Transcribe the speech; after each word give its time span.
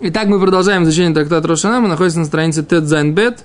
Итак, 0.00 0.26
мы 0.26 0.40
продолжаем 0.40 0.84
изучение 0.84 1.14
трактата 1.14 1.46
Рошана. 1.46 1.80
Мы 1.80 1.88
находимся 1.88 2.18
на 2.18 2.24
странице 2.24 2.62
Тед 2.62 2.84
Зайн 2.86 3.14
Бет. 3.14 3.44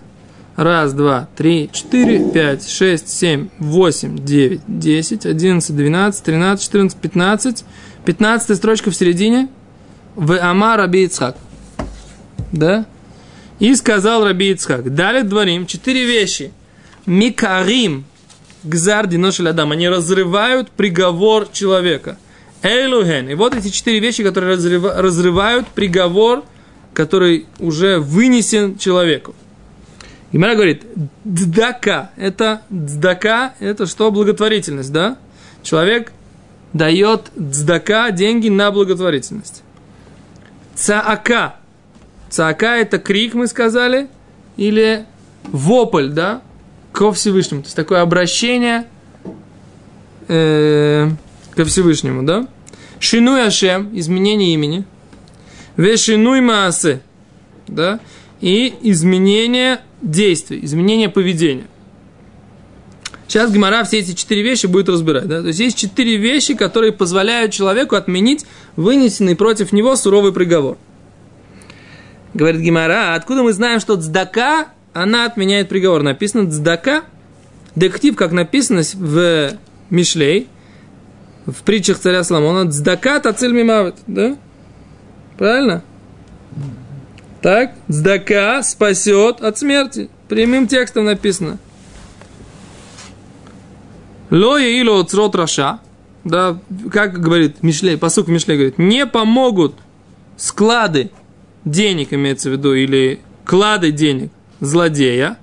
Раз, 0.56 0.94
два, 0.94 1.28
три, 1.36 1.70
четыре, 1.72 2.32
пять, 2.32 2.68
шесть, 2.68 3.10
семь, 3.10 3.50
восемь, 3.60 4.18
девять, 4.18 4.62
десять, 4.68 5.28
одиннадцать, 5.28 5.76
двенадцать, 5.76 6.24
тринадцать, 6.24 6.66
четырнадцать, 6.66 7.00
пятнадцать. 7.00 7.64
Пятнадцатая 8.06 8.58
строчка 8.58 8.90
в 8.90 8.96
середине. 8.96 9.50
В 10.16 10.40
Амар 10.40 10.80
Раби. 10.80 11.08
Да? 12.52 12.86
И 13.60 13.76
сказал 13.76 14.26
Раби 14.26 14.50
Ицхак. 14.52 14.96
Далее 14.96 15.24
дворим 15.24 15.68
четыре 15.68 16.06
вещи. 16.06 16.52
Микарим 17.06 18.06
гзарди 18.64 19.18
ношель 19.18 19.50
адам. 19.50 19.74
Они 19.74 19.88
разрывают 19.88 20.72
приговор 20.72 21.48
человека. 21.52 22.18
Эйлухен. 22.64 23.30
И 23.30 23.36
вот 23.36 23.56
эти 23.56 23.70
четыре 23.70 24.00
вещи, 24.00 24.24
которые 24.24 24.56
разрывают 24.56 25.68
приговор, 25.68 26.44
который 26.94 27.46
уже 27.60 28.00
вынесен 28.00 28.78
человеку. 28.78 29.36
Гимара 30.32 30.56
говорит, 30.56 30.84
ддака, 31.24 32.12
это 32.18 32.62
ддака, 32.70 33.54
это 33.60 33.86
что? 33.86 34.12
Благотворительность, 34.12 34.92
да? 34.92 35.18
Человек 35.64 36.12
дает 36.74 37.32
дздака 37.36 38.12
деньги 38.12 38.50
на 38.50 38.72
благотворительность. 38.72 39.64
Цаака. 40.76 41.56
Цаака 42.30 42.76
это 42.78 43.00
крик, 43.00 43.34
мы 43.34 43.48
сказали, 43.48 44.10
или 44.58 45.06
вопль, 45.46 46.10
да, 46.10 46.42
ко 46.92 47.12
Всевышнему. 47.14 47.62
То 47.62 47.68
есть 47.68 47.76
такое 47.76 48.02
обращение 48.02 48.86
э, 50.28 51.10
ко 51.58 51.66
Всевышнему, 51.66 52.24
да? 52.24 52.48
Шинуй 53.00 53.46
Ашем, 53.46 53.90
изменение 53.98 54.54
имени. 54.54 54.86
Вешинуй 55.76 56.40
Маасе, 56.40 57.02
да? 57.68 58.00
И 58.40 58.74
изменение 58.82 59.82
действий, 60.02 60.60
изменение 60.64 61.10
поведения. 61.10 61.66
Сейчас 63.28 63.52
Гимара 63.52 63.84
все 63.84 64.00
эти 64.00 64.14
четыре 64.14 64.42
вещи 64.42 64.68
будет 64.68 64.88
разбирать. 64.88 65.28
Да? 65.28 65.42
То 65.42 65.48
есть 65.48 65.60
есть 65.60 65.78
четыре 65.78 66.16
вещи, 66.16 66.54
которые 66.54 66.94
позволяют 66.94 67.52
человеку 67.52 67.96
отменить 67.96 68.46
вынесенный 68.78 69.36
против 69.36 69.74
него 69.74 69.96
суровый 69.98 70.32
приговор. 70.32 70.78
Говорит 72.34 72.62
Гимара, 72.62 73.16
откуда 73.16 73.44
мы 73.44 73.52
знаем, 73.52 73.80
что 73.80 73.98
цдака, 73.98 74.70
она 74.94 75.26
отменяет 75.26 75.68
приговор? 75.68 76.04
Написано 76.04 76.50
цдака, 76.50 77.04
дектив, 77.76 78.16
как 78.16 78.32
написано 78.32 78.84
в 78.94 79.58
Мишлей, 79.90 80.48
в 81.48 81.64
притчах 81.64 81.98
царя 81.98 82.24
Соломона, 82.24 82.70
цдака 82.70 83.20
тациль 83.20 83.54
мимавит, 83.54 83.96
да? 84.06 84.38
Правильно? 85.38 85.82
Так, 87.42 87.74
цдака 87.90 88.62
спасет 88.64 89.42
от 89.42 89.58
смерти. 89.58 90.10
Прямым 90.28 90.68
текстом 90.68 91.06
написано. 91.06 91.58
Ло 94.30 94.58
ило 94.58 95.04
црот 95.04 95.36
раша, 95.36 95.80
да, 96.26 96.60
как 96.92 97.22
говорит 97.22 97.64
Мишлей, 97.64 97.98
посук 97.98 98.28
Мишлей 98.28 98.58
говорит, 98.58 98.78
не 98.78 99.06
помогут 99.06 99.76
склады 100.36 101.12
денег, 101.64 102.12
имеется 102.12 102.50
в 102.50 102.54
виду, 102.54 102.74
или 102.74 103.22
клады 103.46 103.94
денег 103.94 104.32
злодея, 104.60 105.38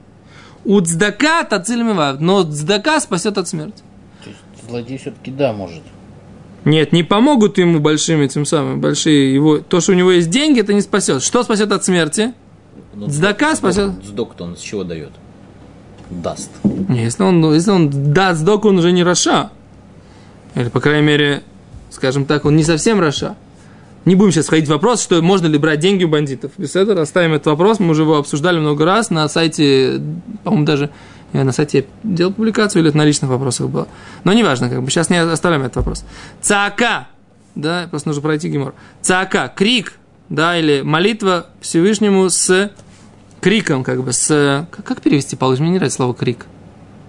у 0.64 0.80
цдака 0.80 1.44
тацильмива, 1.44 2.18
но 2.20 2.42
цдака 2.42 3.00
спасет 3.00 3.38
от 3.38 3.48
смерти. 3.48 3.82
То 4.64 4.70
злодей 4.70 4.98
все-таки 4.98 5.30
да 5.30 5.52
может. 5.52 5.82
Нет, 6.64 6.92
не 6.92 7.02
помогут 7.02 7.58
ему 7.58 7.78
большими, 7.78 8.26
тем 8.26 8.46
самым, 8.46 8.80
большие 8.80 9.34
его. 9.34 9.58
То, 9.58 9.80
что 9.80 9.92
у 9.92 9.94
него 9.94 10.10
есть 10.12 10.30
деньги, 10.30 10.60
это 10.60 10.72
не 10.72 10.80
спасет. 10.80 11.22
Что 11.22 11.42
спасет 11.42 11.72
от 11.72 11.84
смерти? 11.84 12.32
Ну, 12.94 13.08
Цдака 13.08 13.54
спасет. 13.54 13.92
Сдок-то 14.04 14.44
он 14.44 14.56
с 14.56 14.60
чего 14.60 14.84
дает? 14.84 15.10
Даст. 16.08 16.50
Если 16.88 17.22
он, 17.22 17.52
если 17.52 17.70
он 17.70 18.12
даст 18.12 18.40
сдок, 18.40 18.64
он 18.64 18.78
уже 18.78 18.92
не 18.92 19.02
Раша. 19.02 19.50
Или, 20.54 20.68
по 20.68 20.80
крайней 20.80 21.06
мере, 21.06 21.42
скажем 21.90 22.24
так, 22.24 22.44
он 22.44 22.56
не 22.56 22.62
совсем 22.62 23.00
Раша. 23.00 23.36
Не 24.04 24.14
будем 24.14 24.32
сейчас 24.32 24.46
входить 24.46 24.66
в 24.66 24.70
вопрос, 24.70 25.02
что 25.02 25.20
можно 25.22 25.46
ли 25.46 25.58
брать 25.58 25.80
деньги 25.80 26.04
у 26.04 26.08
бандитов. 26.08 26.52
Без 26.58 26.76
этого 26.76 27.02
оставим 27.02 27.32
этот 27.32 27.46
вопрос. 27.46 27.80
Мы 27.80 27.90
уже 27.90 28.02
его 28.02 28.16
обсуждали 28.16 28.58
много 28.58 28.84
раз 28.84 29.10
на 29.10 29.28
сайте, 29.28 30.00
по-моему, 30.44 30.66
даже 30.66 30.90
я 31.34 31.44
на 31.44 31.52
сайте 31.52 31.86
делал 32.04 32.32
публикацию 32.32 32.80
или 32.80 32.90
это 32.90 32.96
на 32.96 33.04
личных 33.04 33.30
вопросах 33.30 33.68
было. 33.68 33.88
Но 34.22 34.32
неважно, 34.32 34.70
как 34.70 34.82
бы 34.82 34.90
сейчас 34.90 35.10
не 35.10 35.16
оставляем 35.16 35.64
этот 35.64 35.76
вопрос. 35.76 36.04
Цака, 36.40 37.08
да, 37.54 37.88
просто 37.90 38.08
нужно 38.08 38.22
пройти 38.22 38.48
гемор. 38.48 38.74
Цака, 39.02 39.48
крик, 39.48 39.94
да, 40.28 40.56
или 40.56 40.82
молитва 40.82 41.46
Всевышнему 41.60 42.30
с 42.30 42.70
криком, 43.40 43.82
как 43.82 44.02
бы, 44.02 44.12
с... 44.12 44.66
Как, 44.70 44.84
как 44.84 45.00
перевести, 45.02 45.36
Павлович? 45.36 45.60
Мне 45.60 45.70
не 45.70 45.76
нравится 45.76 45.96
слово 45.96 46.14
крик. 46.14 46.46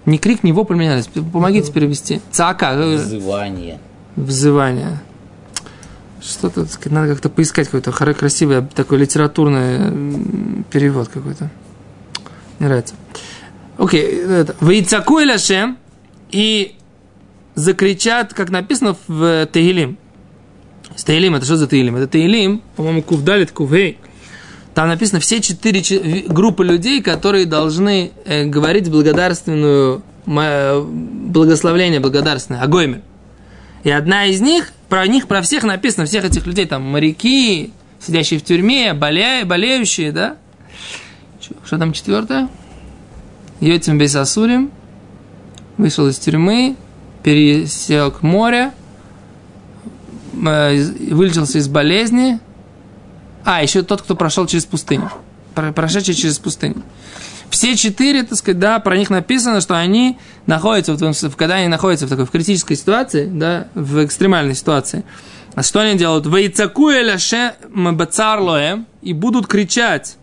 Не 0.05 0.17
крик, 0.17 0.43
не 0.43 0.51
вопль, 0.51 0.75
мне 0.75 0.87
нравится. 0.87 1.11
Помогите 1.11 1.71
перевести. 1.71 2.19
Цака. 2.31 2.75
Взывание. 2.75 3.79
Взывание. 4.15 4.99
Что-то, 6.21 6.65
надо 6.85 7.09
как-то 7.09 7.29
поискать 7.29 7.67
какой-то 7.69 7.91
красивый 7.91 8.63
такой 8.73 8.97
литературный 8.97 10.63
перевод 10.71 11.09
какой-то. 11.09 11.49
Не 12.59 12.65
нравится. 12.65 12.95
Окей, 13.77 14.03
это. 14.03 14.55
Вейцаку 14.61 15.15
Лашем 15.15 15.77
и 16.31 16.75
закричат, 17.55 18.33
как 18.33 18.49
написано 18.49 18.95
в 19.07 19.47
Таилим. 19.51 19.97
С 20.95 21.03
Таилим, 21.03 21.35
это 21.35 21.45
что 21.45 21.57
за 21.57 21.67
Таилим? 21.67 21.95
Это 21.95 22.07
Таилим, 22.07 22.61
по-моему, 22.75 23.01
Кувдалит, 23.01 23.51
Кувей. 23.51 23.97
Там 24.73 24.89
написано 24.89 25.19
все 25.19 25.41
четыре 25.41 25.81
группы 26.27 26.65
людей, 26.65 27.01
которые 27.01 27.45
должны 27.45 28.11
э, 28.25 28.45
говорить 28.45 28.89
благодарственную, 28.91 30.03
э, 30.27 30.81
благословление 30.81 32.01
благодарственное, 32.01 32.61
Агойме. 32.61 33.01
И 33.85 33.89
одна 33.89 34.25
из 34.25 34.41
них, 34.41 34.73
про 34.89 35.07
них, 35.07 35.27
про 35.27 35.41
всех 35.41 35.63
написано, 35.63 36.05
всех 36.05 36.25
этих 36.25 36.45
людей, 36.45 36.65
там, 36.65 36.81
моряки, 36.83 37.71
сидящие 37.99 38.39
в 38.39 38.43
тюрьме, 38.43 38.93
болея, 38.93 39.45
болеющие, 39.45 40.11
да? 40.11 40.37
Что 41.63 41.77
там 41.77 41.93
четвертое? 41.93 42.49
Йотим 43.59 43.97
Бейсасурим 43.97 44.71
вышел 45.77 46.07
из 46.07 46.17
тюрьмы, 46.17 46.75
пересек 47.23 48.21
море, 48.21 48.71
э, 50.33 50.83
вылечился 51.11 51.57
из 51.57 51.67
болезни. 51.67 52.39
А, 53.43 53.61
еще 53.61 53.83
тот, 53.83 54.01
кто 54.01 54.15
прошел 54.15 54.45
через 54.47 54.65
пустыню. 54.65 55.11
Прошедший 55.53 56.15
через 56.15 56.39
пустыню. 56.39 56.83
Все 57.49 57.75
четыре, 57.75 58.23
так 58.23 58.37
сказать, 58.37 58.59
да, 58.59 58.79
про 58.79 58.97
них 58.97 59.09
написано, 59.09 59.61
что 59.61 59.77
они 59.77 60.17
находятся, 60.45 60.95
вот, 60.95 61.35
когда 61.35 61.55
они 61.55 61.67
находятся 61.67 62.07
в 62.07 62.09
такой 62.09 62.25
в 62.25 62.31
критической 62.31 62.75
ситуации, 62.75 63.27
да, 63.31 63.67
в 63.75 64.03
экстремальной 64.03 64.55
ситуации. 64.55 65.05
А 65.53 65.63
что 65.63 65.79
они 65.79 65.97
делают? 65.97 66.25
Вейцакуя 66.25 67.01
ляше 67.01 67.53
мбацарлоем 67.69 68.87
и 69.01 69.13
будут 69.13 69.47
кричать 69.47 70.17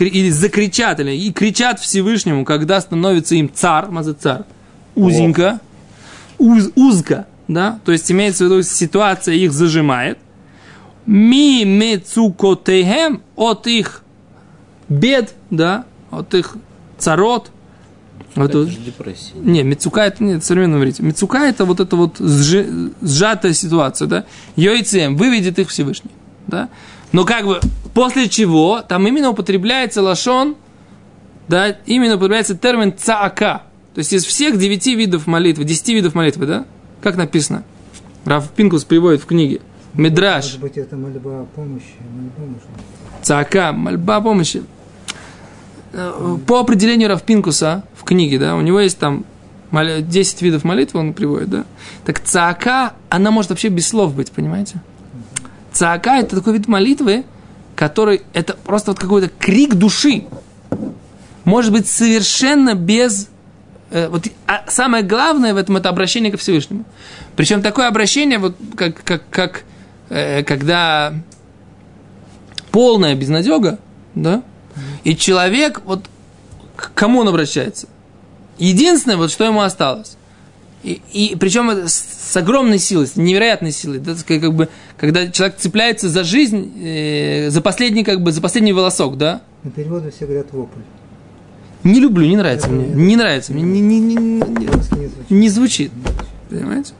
и 0.00 0.30
закричат, 0.30 1.00
или 1.00 1.12
и 1.12 1.32
кричат 1.32 1.80
Всевышнему, 1.80 2.44
когда 2.44 2.80
становится 2.80 3.34
им 3.34 3.50
цар, 3.52 3.90
маза 3.90 4.14
цар, 4.14 4.44
узенько, 4.94 5.60
уз, 6.38 6.70
узко, 6.74 7.26
да, 7.48 7.78
то 7.84 7.92
есть 7.92 8.10
имеется 8.10 8.44
в 8.44 8.46
виду 8.48 8.62
ситуация 8.62 9.34
их 9.34 9.52
зажимает. 9.52 10.18
Ми 11.06 11.64
мецукотейхем 11.64 13.20
от 13.36 13.66
их 13.66 14.02
бед, 14.88 15.34
да, 15.50 15.84
от 16.10 16.34
их 16.34 16.56
царот. 16.98 17.50
Вот 18.34 18.50
это 18.50 18.66
же 18.66 18.78
депрессия. 18.78 19.34
Не, 19.36 19.62
Мицука 19.62 20.00
это 20.00 20.24
нет, 20.24 20.42
современно 20.42 20.76
говорите. 20.76 21.02
Мицука 21.02 21.38
это 21.38 21.64
вот 21.64 21.78
эта 21.80 21.94
вот 21.94 22.16
сжи, 22.18 22.90
сжатая 23.00 23.52
ситуация, 23.52 24.08
да. 24.08 24.24
Йойцем 24.56 25.16
выведет 25.16 25.58
их 25.58 25.68
Всевышний, 25.68 26.10
да. 26.46 26.68
Но 27.12 27.24
как 27.24 27.44
бы 27.46 27.60
после 27.94 28.28
чего 28.28 28.82
там 28.82 29.06
именно 29.06 29.30
употребляется 29.30 30.02
лашон, 30.02 30.56
да, 31.48 31.68
именно 31.86 32.16
употребляется 32.16 32.56
термин 32.56 32.92
цаака. 32.96 33.62
То 33.94 34.00
есть 34.00 34.12
из 34.12 34.24
всех 34.24 34.58
девяти 34.58 34.94
видов 34.94 35.26
молитвы, 35.26 35.64
десяти 35.64 35.94
видов 35.94 36.14
молитвы, 36.14 36.46
да? 36.46 36.66
Как 37.02 37.16
написано? 37.16 37.64
Раф 38.24 38.50
Пинкус 38.50 38.84
приводит 38.84 39.22
в 39.22 39.26
книге. 39.26 39.60
Медраж. 39.94 40.44
Может 40.44 40.60
быть, 40.60 40.76
это 40.76 40.96
мольба 40.96 41.42
о 41.42 41.44
помощи. 41.44 41.94
Мольба 42.12 42.58
Цаака, 43.22 43.72
мольба 43.72 44.16
о 44.16 44.20
помощи. 44.20 44.64
Э, 45.92 46.36
по 46.46 46.58
определению 46.58 47.08
Раф 47.08 47.22
Пинкуса 47.22 47.84
в 47.94 48.02
книге, 48.02 48.38
да, 48.38 48.56
у 48.56 48.60
него 48.60 48.80
есть 48.80 48.98
там 48.98 49.24
10 49.70 50.42
видов 50.42 50.64
молитвы, 50.64 51.00
он 51.00 51.14
приводит, 51.14 51.50
да. 51.50 51.64
Так 52.04 52.20
цаака, 52.20 52.94
она 53.08 53.30
может 53.30 53.50
вообще 53.50 53.68
без 53.68 53.88
слов 53.88 54.14
быть, 54.14 54.32
понимаете? 54.32 54.80
Цаака– 55.72 56.16
это 56.18 56.36
такой 56.36 56.54
вид 56.54 56.68
молитвы, 56.68 57.24
который– 57.74 58.22
это 58.32 58.54
просто 58.54 58.92
вот 58.92 59.00
какой-то 59.00 59.28
крик 59.28 59.74
души. 59.74 60.24
Может 61.44 61.72
быть, 61.72 61.88
совершенно 61.88 62.74
без... 62.74 63.28
Э, 63.90 64.08
вот, 64.08 64.26
а 64.46 64.64
самое 64.68 65.02
главное 65.02 65.54
в 65.54 65.56
этом– 65.56 65.76
это 65.78 65.88
обращение 65.88 66.30
ко 66.30 66.38
Всевышнему. 66.38 66.84
Причем 67.36 67.62
такое 67.62 67.88
обращение, 67.88 68.38
вот 68.38 68.56
как, 68.76 69.02
как, 69.02 69.28
как 69.28 69.64
э, 70.08 70.42
когда 70.44 71.14
полная 72.70 73.14
безнадега, 73.14 73.78
да, 74.14 74.42
и 75.04 75.16
человек, 75.16 75.82
вот 75.84 76.04
к 76.76 76.92
кому 76.94 77.20
он 77.20 77.28
обращается? 77.28 77.88
Единственное, 78.58 79.16
вот 79.16 79.30
что 79.30 79.44
ему 79.44 79.60
осталось. 79.60 80.16
И, 80.84 81.00
и 81.12 81.36
причем 81.36 81.70
с, 81.70 81.94
с 81.94 82.36
огромной 82.36 82.78
силой, 82.78 83.06
с 83.06 83.16
невероятной 83.16 83.72
силой. 83.72 83.98
Да, 83.98 84.14
как, 84.14 84.40
как 84.42 84.54
бы, 84.54 84.68
когда 84.98 85.28
человек 85.28 85.56
цепляется 85.56 86.10
за 86.10 86.24
жизнь, 86.24 86.72
э, 86.84 87.48
за 87.48 87.62
последний, 87.62 88.04
как 88.04 88.22
бы, 88.22 88.32
за 88.32 88.42
последний 88.42 88.74
волосок, 88.74 89.16
да? 89.16 89.40
На 89.62 89.70
переводе 89.70 90.10
все 90.10 90.26
говорят 90.26 90.52
вопль. 90.52 90.80
Не 91.84 92.00
люблю, 92.00 92.26
не 92.26 92.36
нравится 92.36 92.68
мне. 92.68 92.86
Не 92.86 93.16
нравится 93.16 93.52
мне. 93.52 93.62
Не, 93.62 93.80
не, 93.80 93.98
не, 93.98 94.14
не, 94.14 94.40
не 94.40 94.66
звучит. 94.66 95.30
не 95.30 95.48
звучит. 95.48 95.92
Понимаете? 96.50 96.92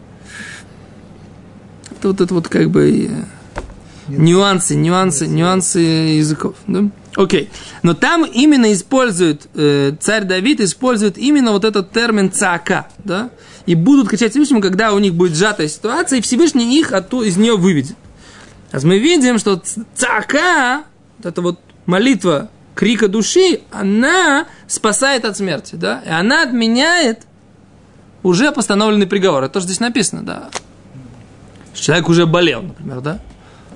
Это 1.91 2.09
вот 2.09 2.21
это 2.23 2.35
вот 2.35 2.49
как 2.49 2.71
бы 2.71 3.09
э, 3.11 3.25
нюансы, 4.09 4.77
нюансы, 4.77 5.27
нюансы 5.27 5.79
языков. 5.79 6.55
Да? 6.67 6.85
Окей. 7.17 7.51
Но 7.83 7.95
там 7.95 8.25
именно 8.25 8.73
использует, 8.73 9.47
э, 9.55 9.93
царь 10.01 10.25
Давид 10.25 10.61
использует 10.61 11.19
именно 11.19 11.53
вот 11.53 11.65
этот 11.65 11.93
термин 11.93 12.33
цака, 12.33 12.89
да? 13.05 13.31
И 13.67 13.75
будут 13.75 14.09
кричать 14.09 14.33
Всевышнему, 14.33 14.61
когда 14.61 14.93
у 14.93 14.99
них 14.99 15.15
будет 15.15 15.35
сжатая 15.37 15.69
ситуация, 15.69 16.19
и 16.19 16.23
Всевышний 16.23 16.79
их 16.79 16.93
оттуда, 16.93 17.27
из 17.27 17.37
нее 17.37 17.57
выведет. 17.57 17.97
А 18.73 18.79
мы 18.83 18.99
видим, 18.99 19.39
что 19.39 19.63
цака, 19.95 20.85
вот 21.19 21.27
эта 21.27 21.41
вот 21.41 21.61
молитва 21.87 22.51
крика 22.75 23.09
души, 23.09 23.61
она 23.71 24.47
спасает 24.67 25.25
от 25.25 25.37
смерти, 25.37 25.77
да? 25.77 26.03
И 26.05 26.11
она 26.11 26.43
отменяет 26.43 27.27
уже 28.23 28.53
постановленный 28.53 29.07
приговор. 29.07 29.45
Это 29.45 29.55
тоже 29.55 29.67
здесь 29.67 29.81
написано, 29.81 30.23
да? 30.23 30.51
Человек 31.73 32.09
уже 32.09 32.27
болел, 32.27 32.63
например, 32.63 33.01
да? 33.01 33.21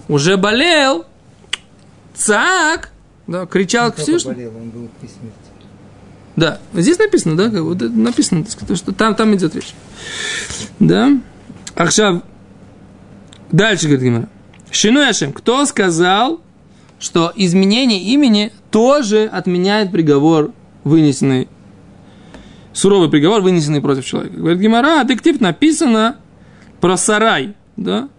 Уже 0.08 0.36
болел, 0.36 1.06
цак, 2.14 2.90
да, 3.26 3.46
кричал 3.46 3.88
Не 3.88 3.92
к 3.92 3.96
Всевышнему. 3.98 4.34
болел, 4.34 4.56
он 4.56 4.70
был 4.70 4.88
при 5.00 5.06
смерти. 5.06 5.47
Да, 6.38 6.60
здесь 6.72 7.00
написано, 7.00 7.36
да, 7.36 7.50
как 7.50 7.62
вот 7.62 7.80
написано, 7.80 8.46
сказать, 8.48 8.78
что 8.78 8.92
там, 8.92 9.16
там 9.16 9.34
идет 9.34 9.56
речь. 9.56 9.74
Да? 10.78 11.18
Ахшав. 11.74 12.22
Дальше, 13.50 13.86
говорит 13.86 14.04
Гимара. 14.04 14.28
Шину 14.70 15.00
Яшем, 15.00 15.32
кто 15.32 15.66
сказал, 15.66 16.40
что 17.00 17.32
изменение 17.34 18.00
имени 18.00 18.52
тоже 18.70 19.24
отменяет 19.24 19.90
приговор, 19.90 20.52
вынесенный, 20.84 21.48
суровый 22.72 23.10
приговор, 23.10 23.40
вынесенный 23.40 23.80
против 23.80 24.04
человека. 24.04 24.36
Говорит 24.36 24.60
Гимара, 24.60 25.02
детектив 25.02 25.40
написано 25.40 26.18
про 26.80 26.96
сарай, 26.96 27.56
да? 27.76 28.10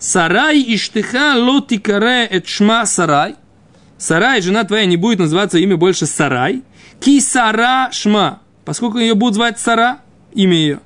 Сарай 0.00 0.64
иштыха 0.74 1.36
лотикаре 1.36 2.26
эт 2.26 2.48
шма 2.48 2.86
сарай. 2.86 3.36
Сарай, 3.98 4.40
жена 4.40 4.64
твоя, 4.64 4.86
не 4.86 4.96
будет 4.96 5.18
называться 5.18 5.58
имя 5.58 5.76
больше 5.76 6.06
Сарай. 6.06 6.62
Ки 7.00 7.20
Сара 7.20 7.90
Шма. 7.92 8.40
Поскольку 8.64 8.98
ее 8.98 9.14
будут 9.14 9.34
звать 9.34 9.58
Сара, 9.58 9.98
имя 10.32 10.56
ее. 10.56 10.80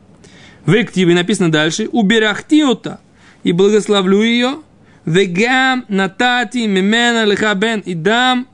В 0.65 0.73
активе 0.73 1.15
написано 1.15 1.53
дальше. 1.53 1.89
Уберахтиота. 1.93 3.01
И 3.43 3.53
благословлю 3.53 4.23
ее. 4.23 4.59
Вегам 5.05 5.85
натати 5.89 6.67
мимена 6.67 7.25
лехабен. 7.25 7.81
И 7.81 7.95
дам 7.95 8.49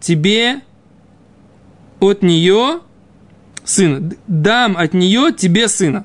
тебе 0.00 0.60
от 2.00 2.22
нее 2.22 2.80
сына. 3.64 4.12
Дам 4.26 4.76
от 4.76 4.92
нее 4.92 5.32
тебе 5.32 5.68
сына. 5.68 6.04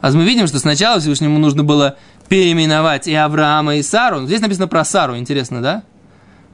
А 0.00 0.10
мы 0.10 0.24
видим, 0.24 0.46
что 0.46 0.58
сначала 0.58 1.00
Всевышнему 1.00 1.38
нужно 1.38 1.64
было 1.64 1.96
переименовать 2.28 3.08
и 3.08 3.14
Авраама, 3.14 3.76
и 3.76 3.82
Сару. 3.82 4.26
Здесь 4.26 4.40
написано 4.40 4.68
про 4.68 4.84
Сару, 4.84 5.16
интересно, 5.16 5.60
да? 5.60 5.82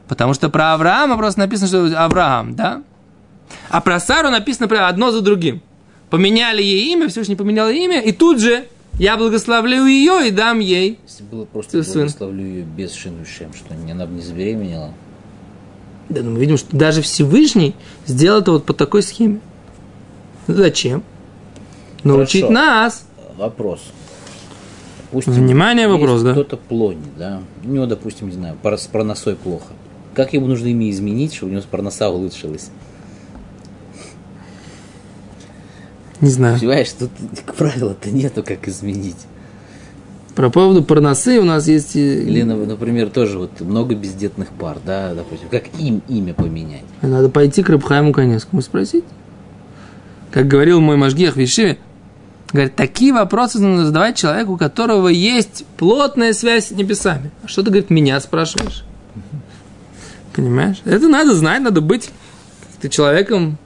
Потому 0.09 0.35
что 0.35 0.51
про 0.51 0.75
Авраама 0.75 1.17
просто 1.17 1.41
написано, 1.41 1.69
что 1.69 2.05
Авраам, 2.05 2.55
да? 2.55 2.83
А 3.71 3.81
про 3.81 4.01
Сару 4.01 4.31
написано 4.31 4.69
про 4.69 4.89
одно 4.89 5.11
за 5.11 5.21
другим. 5.21 5.62
Поменяли 6.11 6.62
ей 6.62 6.93
имя, 6.93 7.09
Всевышний 7.09 7.37
поменял 7.37 7.69
ей 7.69 7.85
имя, 7.87 8.01
и 8.01 8.12
тут 8.12 8.39
же 8.41 8.67
я 8.99 9.17
благословлю 9.17 9.87
ее 9.87 10.29
и 10.29 10.31
дам 10.31 10.61
ей. 10.61 10.99
Если 11.06 11.25
было 11.25 11.45
просто 11.47 11.83
сын. 11.83 12.03
благословлю 12.03 12.45
ее 12.45 12.62
без 12.62 12.93
шинушем, 12.95 13.53
что 13.55 13.75
не- 13.75 13.93
она 13.93 14.06
бы 14.06 14.15
не 14.15 14.21
забеременела. 14.23 14.93
Да, 16.09 16.23
ну 16.23 16.33
мы 16.33 16.39
видим, 16.39 16.59
что 16.59 16.77
даже 16.77 17.01
Всевышний 17.03 17.75
сделал 18.06 18.41
это 18.41 18.53
вот 18.53 18.67
по 18.67 18.75
такой 18.75 19.03
схеме. 19.03 19.41
Ну, 20.47 20.55
Зачем? 20.55 21.03
Научить 22.03 22.43
Хорошо. 22.43 22.53
нас. 22.53 23.06
Вопрос. 23.37 23.81
Допустим, 25.11 25.33
Внимание, 25.33 25.89
вопрос, 25.89 26.23
да? 26.23 26.33
Кто-то 26.33 26.56
плоний, 26.56 27.01
да? 27.17 27.41
У 27.65 27.69
него, 27.69 27.87
допустим, 27.87 28.29
не 28.29 28.35
знаю, 28.35 28.56
с 28.62 28.87
парносой 28.87 29.37
плохо. 29.37 29.69
Как 30.15 30.33
ему 30.33 30.47
нужно 30.47 30.69
имя 30.69 30.91
изменить, 30.91 31.35
чтобы 31.35 31.53
у 31.53 31.55
него 31.57 31.65
парноса 31.71 32.09
улучшилось? 32.09 32.71
Не 36.21 36.31
знаю. 36.31 36.59
Понимаешь, 36.59 36.93
тут 36.93 37.11
правила-то 37.57 38.11
нету, 38.11 38.43
как 38.43 38.69
изменить. 38.69 39.17
Про 40.35 40.51
поводу 40.51 40.83
парносы 40.83 41.39
у 41.39 41.45
нас 41.45 41.69
есть... 41.69 41.97
Или, 41.97 42.43
например, 42.43 43.11
тоже 43.11 43.39
вот 43.39 43.61
много 43.61 43.95
бездетных 43.95 44.49
пар, 44.49 44.79
да, 44.85 45.15
допустим. 45.15 45.49
Как 45.49 45.65
им 45.79 46.03
имя 46.09 46.35
поменять? 46.35 46.85
Надо 47.03 47.29
пойти 47.29 47.63
к 47.63 47.69
Рабхайму 47.69 48.13
Конецкому 48.13 48.63
спросить. 48.63 49.05
Как 50.31 50.49
говорил 50.49 50.81
мой 50.81 50.97
Машгиах 50.97 51.37
Вишиве, 51.37 51.79
говорит, 52.53 52.75
такие 52.75 53.13
вопросы 53.13 53.61
нужно 53.61 53.87
задавать 53.87 54.17
человеку, 54.17 54.55
у 54.55 54.57
которого 54.57 55.09
есть 55.09 55.65
плотная 55.77 56.33
связь 56.33 56.69
с 56.69 56.71
небесами. 56.73 57.31
А 57.45 57.49
что 57.49 57.63
ты, 57.63 57.71
говорит, 57.71 57.91
меня 57.91 58.19
спрашиваешь? 58.19 58.85
Понимаешь? 60.35 60.77
Это 60.85 61.09
надо 61.09 61.35
знать, 61.35 61.63
надо 61.63 61.81
быть 61.81 62.11
ты 62.81 62.89
человеком. 62.89 63.57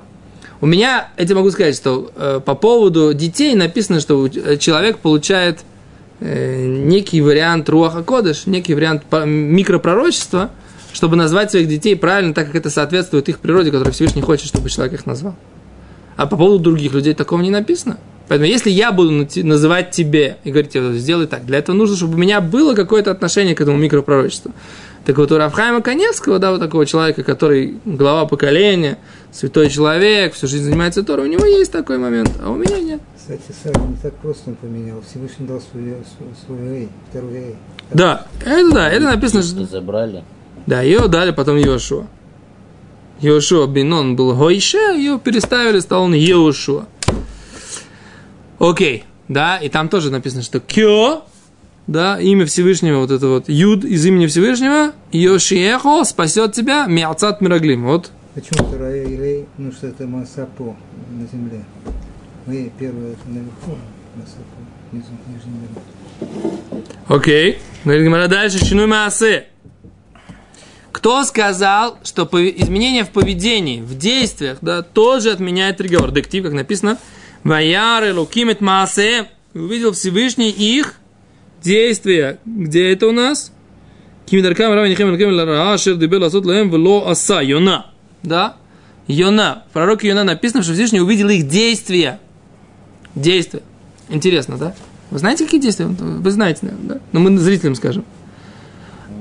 У 0.61 0.67
меня, 0.67 1.09
я 1.17 1.25
тебе 1.25 1.37
могу 1.37 1.50
сказать, 1.50 1.75
что 1.75 2.11
э, 2.15 2.41
по 2.44 2.55
поводу 2.55 3.15
детей 3.15 3.55
написано, 3.55 4.00
что 4.00 4.26
э, 4.26 4.56
человек 4.59 4.99
получает 4.99 5.61
э, 6.20 6.67
некий 6.67 7.20
вариант 7.20 7.69
Руаха 7.69 8.03
Кодыш, 8.03 8.47
некий 8.47 8.75
вариант 8.75 9.05
микропророчества, 9.11 10.50
чтобы 10.93 11.17
назвать 11.17 11.50
своих 11.50 11.69
детей 11.69 11.97
правильно, 11.97 12.35
так 12.35 12.47
как 12.47 12.56
это 12.56 12.71
соответствует 12.71 13.29
их 13.29 13.38
природе, 13.38 13.71
которую 13.71 13.93
Всевышний 13.93 14.23
хочет, 14.23 14.47
чтобы 14.47 14.69
человек 14.69 14.94
их 14.94 15.06
назвал. 15.06 15.37
А 16.17 16.26
по 16.26 16.37
поводу 16.37 16.59
других 16.59 16.93
людей 16.93 17.14
такого 17.14 17.41
не 17.41 17.50
написано. 17.50 17.99
Поэтому 18.29 18.49
если 18.49 18.71
я 18.71 18.93
буду 18.93 19.26
называть 19.43 19.91
тебе 19.91 20.37
и 20.44 20.50
говорить 20.50 20.71
тебе, 20.71 20.93
сделай 20.99 21.26
так, 21.26 21.47
для 21.47 21.59
этого 21.59 21.75
нужно, 21.75 21.97
чтобы 21.97 22.14
у 22.14 22.19
меня 22.19 22.41
было 22.41 22.75
какое-то 22.75 23.11
отношение 23.11 23.55
к 23.55 23.61
этому 23.61 23.79
микропророчеству. 23.79 24.53
Так 25.05 25.17
вот 25.17 25.33
у 25.33 25.39
Рафхайма 25.39 25.81
Коневского, 25.81 26.39
да, 26.39 26.50
вот 26.50 26.61
такого 26.61 26.85
человека, 26.85 27.23
который 27.23 27.78
глава 27.85 28.26
поколения, 28.26 28.99
святой 29.33 29.71
человек, 29.71 30.35
всю 30.35 30.47
жизнь 30.47 30.64
занимается 30.64 31.02
Торой, 31.02 31.28
у 31.28 31.33
него 31.33 31.47
есть 31.47 31.73
такой 31.73 31.99
момент, 31.99 32.31
а 32.43 32.50
у 32.50 32.57
меня 32.57 32.78
нет. 32.78 33.00
Кстати, 33.17 33.57
Сара 33.62 33.81
не 33.87 33.97
так 33.97 34.14
просто 34.17 34.50
он 34.50 34.57
поменял. 34.57 35.02
Всевышний 35.09 35.47
дал 35.47 35.61
свой, 35.61 35.97
свой, 36.17 36.28
свой 36.47 36.71
рей, 36.71 36.88
второй 37.11 37.33
рей. 37.33 37.57
Да, 37.93 38.26
это 38.45 38.71
да, 38.73 38.90
это 38.90 39.05
написано, 39.07 39.43
что... 39.43 39.64
Забрали. 39.64 40.25
Да, 40.67 40.83
ее 40.83 41.09
дали 41.09 41.31
потом 41.31 41.57
Йошуа. 41.57 42.07
Йошуа 43.21 43.67
Бинон 43.67 44.17
был 44.17 44.35
Гойше, 44.35 44.76
ее 44.76 45.19
переставили, 45.19 45.81
стал 45.81 46.05
он 46.05 46.14
Йошуа. 46.14 46.87
Окей, 48.59 49.05
да, 49.28 49.59
и 49.59 49.69
там 49.69 49.88
тоже 49.88 50.11
написано, 50.11 50.43
что 50.43 50.61
Кё, 50.61 51.25
да, 51.88 52.21
имя 52.21 52.47
Всевышнего, 52.47 52.99
вот 53.00 53.11
это 53.11 53.26
вот, 53.26 53.49
Юд 53.49 53.85
из 53.85 54.07
имени 54.07 54.26
Всевышнего, 54.26 54.92
Йошиехо 55.11 56.04
спасет 56.04 56.52
тебя, 56.52 56.87
Миацат 56.87 57.40
Мираглим. 57.40 57.87
Вот, 57.87 58.12
Почему 58.35 58.68
второй 58.68 59.04
рей, 59.04 59.16
рей? 59.16 59.47
Ну 59.57 59.73
что 59.73 59.88
это 59.88 60.07
Масапо 60.07 60.76
на 61.11 61.26
земле. 61.33 61.64
Рей 62.47 62.71
первый 62.78 63.12
это 63.12 63.26
наверху, 63.26 63.76
Масапо 64.14 64.59
внизу, 64.92 65.09
нижний 65.26 65.61
мир. 65.61 66.83
окей. 67.09 67.59
Говорит 67.85 68.04
Гимара 68.04 68.28
дальше, 68.28 68.64
Шинуй 68.64 68.87
Маасе. 68.87 69.47
Кто 70.92 71.25
сказал, 71.25 71.99
что 72.04 72.25
изменение 72.25 73.04
в 73.04 73.11
поведении, 73.11 73.80
в 73.80 73.97
действиях, 73.97 74.59
да, 74.61 74.83
тоже 74.83 75.30
отменяет 75.30 75.76
приговор? 75.76 76.11
Дектив, 76.11 76.45
как 76.45 76.52
написано, 76.52 76.99
Ваяры 77.45 78.12
лукимет 78.12 78.61
маасе, 78.61 79.28
увидел 79.54 79.92
Всевышний 79.92 80.50
их 80.50 80.95
действия. 81.62 82.38
Где 82.45 82.93
это 82.93 83.07
у 83.07 83.12
нас? 83.12 83.53
Кимидаркам 84.27 84.73
равен 84.73 84.91
нихем 84.91 85.11
лакем 85.11 85.33
лара, 85.33 85.73
ашер 85.73 85.97
дебел 85.97 86.25
асот 86.25 86.45
лаем 86.45 86.71
вело 86.71 87.09
аса. 87.09 87.41
Йона. 87.41 87.87
Да? 88.23 88.57
Йона. 89.07 89.65
В 89.71 89.73
пророке 89.73 90.09
Йона 90.09 90.25
написано, 90.25 90.62
что 90.62 90.75
Всевышний 90.75 91.00
увидел 91.00 91.29
их 91.29 91.49
действия. 91.49 92.21
Действия. 93.15 93.62
Интересно, 94.09 94.59
да? 94.59 94.75
Вы 95.11 95.19
знаете, 95.19 95.45
какие 95.45 95.61
действия? 95.61 95.87
Вы 95.87 96.31
знаете, 96.31 96.61
наверное, 96.62 96.97
да? 96.97 97.00
Но 97.12 97.21
мы 97.21 97.37
зрителям 97.38 97.75
скажем. 97.75 98.05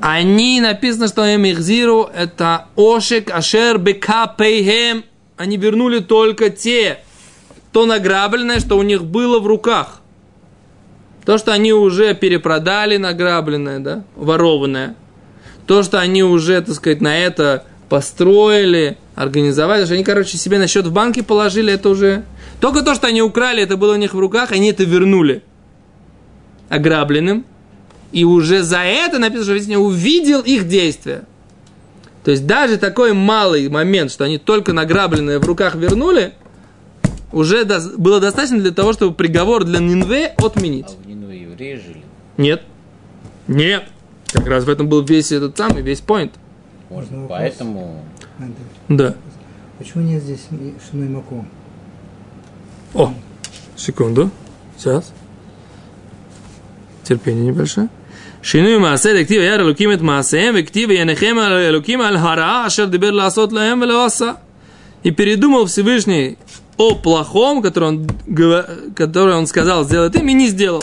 Они 0.02 0.62
написано, 0.62 1.08
что 1.08 1.26
им 1.26 1.46
ихзиру 1.46 2.10
это 2.14 2.68
ошек 2.76 3.32
ашер 3.32 3.78
бека 3.78 4.28
пейхем. 4.28 5.04
Они 5.38 5.58
вернули 5.58 6.00
только 6.00 6.50
те, 6.50 7.00
то 7.72 7.86
награбленное, 7.86 8.60
что 8.60 8.78
у 8.78 8.84
них 8.84 9.06
было 9.06 9.40
в 9.40 9.48
руках. 9.48 10.02
То, 11.28 11.38
что 11.38 11.52
они 11.52 11.74
уже 11.74 12.14
перепродали 12.14 12.96
награбленное, 12.96 13.80
да, 13.80 14.06
ворованное. 14.16 14.96
То, 15.66 15.84
что 15.84 16.00
они 16.00 16.24
уже, 16.24 16.62
так 16.62 16.74
сказать, 16.74 17.02
на 17.02 17.18
это 17.18 17.66
построили, 17.90 18.98
организовали, 19.14 19.84
что 19.84 19.96
они, 19.96 20.06
короче, 20.06 20.38
себе 20.38 20.58
на 20.58 20.68
счет 20.68 20.88
в 20.88 20.94
банке 20.94 21.24
положили, 21.24 21.74
это 21.74 21.90
уже... 21.90 22.24
Только 22.62 22.82
то, 22.82 22.96
что 22.96 23.08
они 23.08 23.22
украли, 23.22 23.62
это 23.62 23.76
было 23.76 23.96
у 23.96 23.98
них 23.98 24.14
в 24.14 24.20
руках, 24.20 24.54
они 24.54 24.70
это 24.70 24.86
вернули 24.86 25.44
ограбленным. 26.70 27.44
И 28.14 28.24
уже 28.24 28.64
за 28.64 28.84
это 28.84 29.20
написано, 29.20 29.44
что 29.44 29.54
Всевышний 29.56 29.76
увидел 29.76 30.40
их 30.40 30.70
действия. 30.70 31.26
То 32.24 32.32
есть 32.32 32.48
даже 32.48 32.78
такой 32.78 33.12
малый 33.12 33.68
момент, 33.68 34.14
что 34.14 34.24
они 34.24 34.38
только 34.38 34.72
награбленные 34.72 35.40
в 35.40 35.46
руках 35.46 35.76
вернули, 35.76 36.36
уже 37.32 37.66
до, 37.66 37.82
было 37.98 38.20
достаточно 38.20 38.60
для 38.60 38.72
того, 38.72 38.94
чтобы 38.94 39.14
приговор 39.14 39.66
для 39.66 39.80
Нинве 39.80 40.28
отменить 40.38 40.88
А 41.57 41.57
в 41.57 41.57
Нинве 41.57 41.57
евреи 41.57 41.77
жили? 41.77 42.03
Нет. 42.37 42.63
Нет. 43.49 43.85
Как 44.33 44.47
раз 44.47 44.65
в 44.65 44.69
этом 44.69 44.89
был 44.89 45.03
весь 45.03 45.33
этот 45.33 45.57
самый, 45.57 45.83
весь 45.83 46.01
point. 46.01 46.31
Может, 46.91 47.11
Можно 47.11 47.23
вопрос? 47.23 47.39
поэтому... 47.39 48.05
Надо. 48.39 48.53
Да. 48.89 49.15
Почему 49.79 50.05
нет 50.05 50.23
здесь 50.23 50.41
шиной 50.91 51.09
маком? 51.09 51.49
О, 52.95 53.13
секунду. 53.77 54.31
Сейчас. 54.77 55.13
Терпение 57.05 57.47
небольшое. 57.47 57.89
שינוי 58.43 58.79
מעשה 58.79 59.23
דכתיב 59.23 59.43
ירא 59.43 59.55
אלוקים 59.55 59.93
את 59.93 60.01
מעשיהם 60.01 60.55
וכתיב 60.59 60.89
וינחם 60.91 61.37
על 61.43 61.53
אלוקים 61.53 62.01
על 62.01 62.17
הרעה 62.17 62.67
אשר 62.67 62.85
דיבר 62.85 63.11
לעשות 63.11 63.53
להם 63.53 63.81
ולא 63.83 64.05
עשה. 64.07 64.33
И 65.05 65.11
передумал 65.11 65.67
Всевышний 65.67 66.39
о 66.77 66.95
плохом, 66.95 67.61
который 67.63 67.89
он, 67.89 68.07
гова- 68.27 68.67
который 68.95 69.35
он 69.35 69.47
сказал 69.49 69.85
сделать 69.85 70.15
им, 70.17 70.29
и 70.29 70.33
не 70.33 70.47
сделал. 70.49 70.83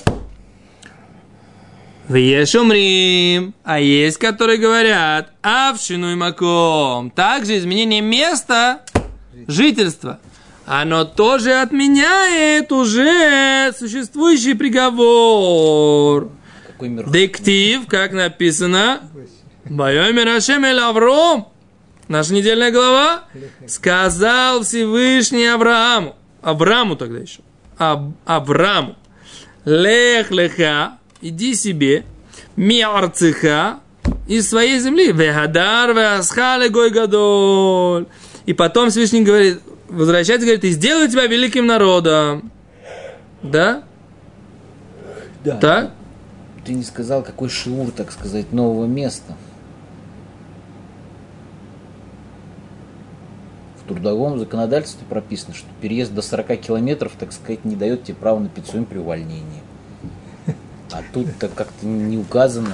Веш 2.08 2.54
умрим, 2.54 3.54
а 3.64 3.80
есть, 3.80 4.18
которые 4.18 4.58
говорят, 4.58 5.32
а 5.42 5.72
в 5.72 5.80
шинуй 5.80 6.16
маком. 6.16 7.10
Также 7.10 7.56
изменение 7.56 8.02
места 8.02 8.82
жительства. 9.48 10.20
Оно 10.66 11.04
тоже 11.04 11.52
отменяет 11.54 12.72
уже 12.72 13.72
существующий 13.78 14.54
приговор. 14.54 16.30
Дектив, 16.80 17.86
как 17.86 18.12
написано, 18.12 19.00
Байомер 19.64 20.28
Ашем 20.28 20.64
Авром, 20.64 21.48
наша 22.08 22.34
недельная 22.34 22.70
глава, 22.70 23.24
сказал 23.66 24.62
Всевышний 24.62 25.46
Аврааму, 25.46 26.16
Аврааму 26.42 26.96
тогда 26.96 27.20
еще, 27.20 27.40
Аб, 27.78 28.12
Аврааму, 28.26 28.96
Лех 29.64 30.30
леха, 30.30 30.98
иди 31.24 31.54
себе, 31.54 32.04
миарцеха, 32.54 33.80
из 34.28 34.48
своей 34.48 34.78
земли, 34.78 35.10
вегадар 35.10 35.94
веасхале 35.94 36.68
гой 36.68 36.90
гадоль. 36.90 38.06
И 38.46 38.52
потом 38.52 38.90
Всевышний 38.90 39.22
говорит, 39.22 39.60
возвращается, 39.88 40.46
говорит, 40.46 40.64
и 40.64 40.70
сделаю 40.70 41.08
тебя 41.08 41.26
великим 41.26 41.66
народом. 41.66 42.52
Да? 43.42 43.84
Да. 45.44 45.56
Так? 45.56 45.92
Ты 46.64 46.74
не 46.74 46.82
сказал, 46.82 47.22
какой 47.22 47.48
шиур, 47.48 47.90
так 47.90 48.12
сказать, 48.12 48.52
нового 48.52 48.86
места. 48.86 49.36
В 53.82 53.88
трудовом 53.88 54.38
законодательстве 54.38 55.06
прописано, 55.08 55.54
что 55.54 55.66
переезд 55.80 56.12
до 56.12 56.22
40 56.22 56.56
километров, 56.58 57.12
так 57.18 57.32
сказать, 57.32 57.64
не 57.66 57.76
дает 57.76 58.04
тебе 58.04 58.14
права 58.14 58.40
на 58.40 58.48
пенсию 58.48 58.84
при 58.86 58.98
увольнении. 58.98 59.63
А 60.96 61.02
тут 61.12 61.26
так 61.40 61.52
как-то 61.54 61.84
не 61.84 62.16
указано. 62.16 62.70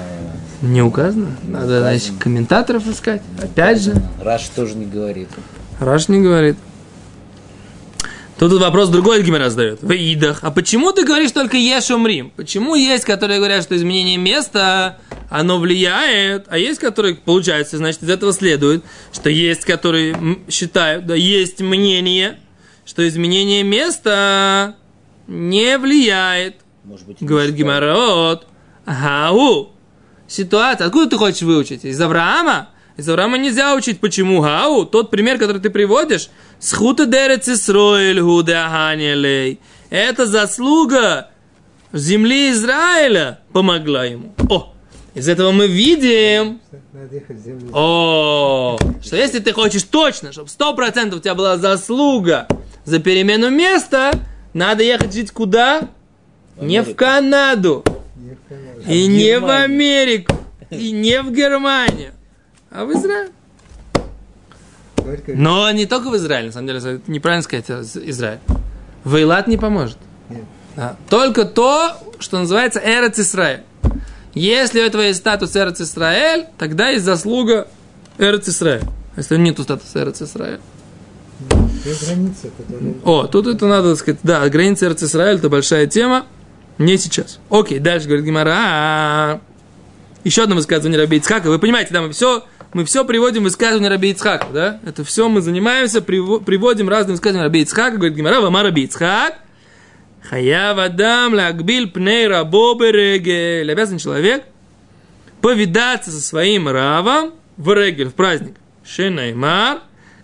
Не 0.60 0.82
указано. 0.82 1.38
Надо, 1.42 1.80
значит, 1.80 2.12
комментаторов 2.18 2.86
искать. 2.86 3.22
Опять 3.42 3.82
же. 3.82 3.94
Раш 4.20 4.46
тоже 4.48 4.74
не 4.74 4.84
говорит. 4.84 5.30
Раш 5.78 6.08
не 6.08 6.20
говорит. 6.20 6.58
Тут 8.38 8.52
вопрос 8.60 8.90
другой 8.90 9.22
Гимера 9.22 9.48
задает. 9.48 9.80
В 9.80 9.90
идах. 9.94 10.40
А 10.42 10.50
почему 10.50 10.92
ты 10.92 11.06
говоришь 11.06 11.32
только 11.32 11.56
ешь 11.56 11.90
умрим? 11.90 12.30
Почему 12.36 12.74
есть, 12.74 13.06
которые 13.06 13.38
говорят, 13.38 13.62
что 13.62 13.74
изменение 13.74 14.18
места, 14.18 14.98
оно 15.30 15.58
влияет, 15.58 16.44
а 16.48 16.58
есть, 16.58 16.78
которые, 16.78 17.14
получается, 17.14 17.78
значит, 17.78 18.02
из 18.02 18.10
этого 18.10 18.34
следует, 18.34 18.84
что 19.14 19.30
есть, 19.30 19.64
которые 19.64 20.40
считают, 20.50 21.06
да, 21.06 21.14
есть 21.14 21.62
мнение, 21.62 22.38
что 22.84 23.08
изменение 23.08 23.62
места 23.62 24.76
не 25.26 25.78
влияет. 25.78 26.56
Может 26.90 27.06
быть, 27.06 27.22
Говорит. 27.22 27.54
Гимарот. 27.54 28.48
Гау. 28.84 29.70
Ситуация. 30.26 30.88
Откуда 30.88 31.08
ты 31.08 31.18
хочешь 31.18 31.42
выучить? 31.42 31.84
Из 31.84 32.00
Авраама? 32.00 32.70
Из 32.96 33.08
Авраама 33.08 33.38
нельзя 33.38 33.76
учить. 33.76 34.00
Почему? 34.00 34.40
Гау. 34.40 34.84
Тот 34.86 35.08
пример, 35.08 35.38
который 35.38 35.60
ты 35.60 35.70
приводишь. 35.70 36.30
Схута 36.58 37.06
дерец 37.06 37.48
Исроэль 37.48 38.20
гудаханелей. 38.20 39.60
Это 39.90 40.26
заслуга 40.26 41.30
земли 41.92 42.50
Израиля 42.50 43.38
помогла 43.52 44.04
ему. 44.06 44.34
О, 44.48 44.72
из 45.14 45.28
этого 45.28 45.52
мы 45.52 45.68
видим, 45.68 46.60
о, 47.72 48.78
что 49.00 49.14
если 49.14 49.38
ты 49.38 49.52
хочешь 49.52 49.84
точно, 49.84 50.32
чтобы 50.32 50.48
сто 50.48 50.74
процентов 50.74 51.20
у 51.20 51.22
тебя 51.22 51.36
была 51.36 51.56
заслуга 51.56 52.48
за 52.84 52.98
перемену 52.98 53.48
места, 53.48 54.12
надо 54.54 54.82
ехать 54.82 55.14
жить 55.14 55.30
куда? 55.30 55.88
Не 56.60 56.82
в. 56.82 56.94
Канаду, 56.94 57.84
Не 58.16 58.34
в 58.34 58.48
Канаду. 58.48 58.82
и 58.86 59.06
не 59.06 59.38
в 59.38 59.42
Германию. 59.42 59.64
Америку, 59.64 60.36
и 60.70 60.90
не 60.92 61.22
в 61.22 61.32
Германию, 61.32 62.12
а 62.70 62.84
в 62.84 62.92
Израиль. 62.92 63.30
Но 65.28 65.70
не 65.72 65.86
только 65.86 66.10
в 66.10 66.16
Израиль, 66.16 66.46
на 66.46 66.52
самом 66.52 66.66
деле, 66.68 67.00
неправильно 67.06 67.42
сказать 67.42 67.64
э, 67.68 67.82
Израиль. 67.82 68.38
В 69.04 69.14
Эйлат 69.14 69.48
не 69.48 69.56
поможет. 69.56 69.96
Нет. 70.28 70.44
Да. 70.76 70.96
Только 71.08 71.44
то, 71.44 71.92
что 72.18 72.38
называется 72.38 72.80
Эрец 72.84 73.18
Исраэль. 73.18 73.62
Если 74.34 74.80
у 74.80 74.84
этого 74.84 75.02
есть 75.02 75.18
статус 75.18 75.56
Эрец 75.56 75.80
Исраэль, 75.80 76.46
тогда 76.58 76.90
есть 76.90 77.04
заслуга 77.04 77.66
Эрец 78.18 78.48
Исраэль. 78.48 78.82
Если 79.16 79.36
нет 79.38 79.58
статуса 79.58 80.02
Эрец 80.02 80.22
Исраэль. 80.22 80.60
Граница, 81.48 82.48
которая... 82.56 82.94
О, 83.04 83.26
тут 83.26 83.46
это 83.46 83.66
надо 83.66 83.96
сказать, 83.96 84.20
да, 84.22 84.46
граница 84.48 84.86
Эрец 84.86 85.02
Исраэль, 85.02 85.38
это 85.38 85.48
большая 85.48 85.86
тема. 85.86 86.26
Не 86.80 86.96
сейчас. 86.96 87.38
Окей, 87.50 87.78
дальше 87.78 88.06
говорит 88.06 88.24
Гимара. 88.24 89.42
Еще 90.24 90.42
одно 90.42 90.54
высказывание 90.56 90.98
Раби 90.98 91.18
Ицхака. 91.18 91.48
Вы 91.50 91.58
понимаете, 91.58 91.92
да, 91.92 92.00
мы 92.00 92.10
все, 92.12 92.46
мы 92.72 92.86
все 92.86 93.04
приводим 93.04 93.42
высказывание 93.42 93.90
Раби 93.90 94.10
Ицхака, 94.12 94.46
да? 94.50 94.80
Это 94.86 95.04
все 95.04 95.28
мы 95.28 95.42
занимаемся, 95.42 95.98
приво- 95.98 96.42
приводим 96.42 96.88
разные 96.88 97.12
высказывания 97.12 97.44
Раби 97.44 97.60
Ицхака. 97.60 97.96
Говорит 97.98 98.16
Гимара, 98.16 98.40
вама 98.40 98.62
Раби 98.62 98.84
Ицхак. 98.84 99.34
Хаяв 100.22 100.78
адам 100.78 101.34
лагбил 101.34 101.90
пней 101.90 102.26
рабо 102.26 102.72
берегель. 102.72 103.70
Обязан 103.70 103.98
человек 103.98 104.44
повидаться 105.42 106.10
со 106.10 106.22
своим 106.22 106.66
равом 106.66 107.32
в 107.58 107.74
регель, 107.74 108.08
в 108.08 108.14
праздник. 108.14 108.56
Шенаймар, 108.86 109.80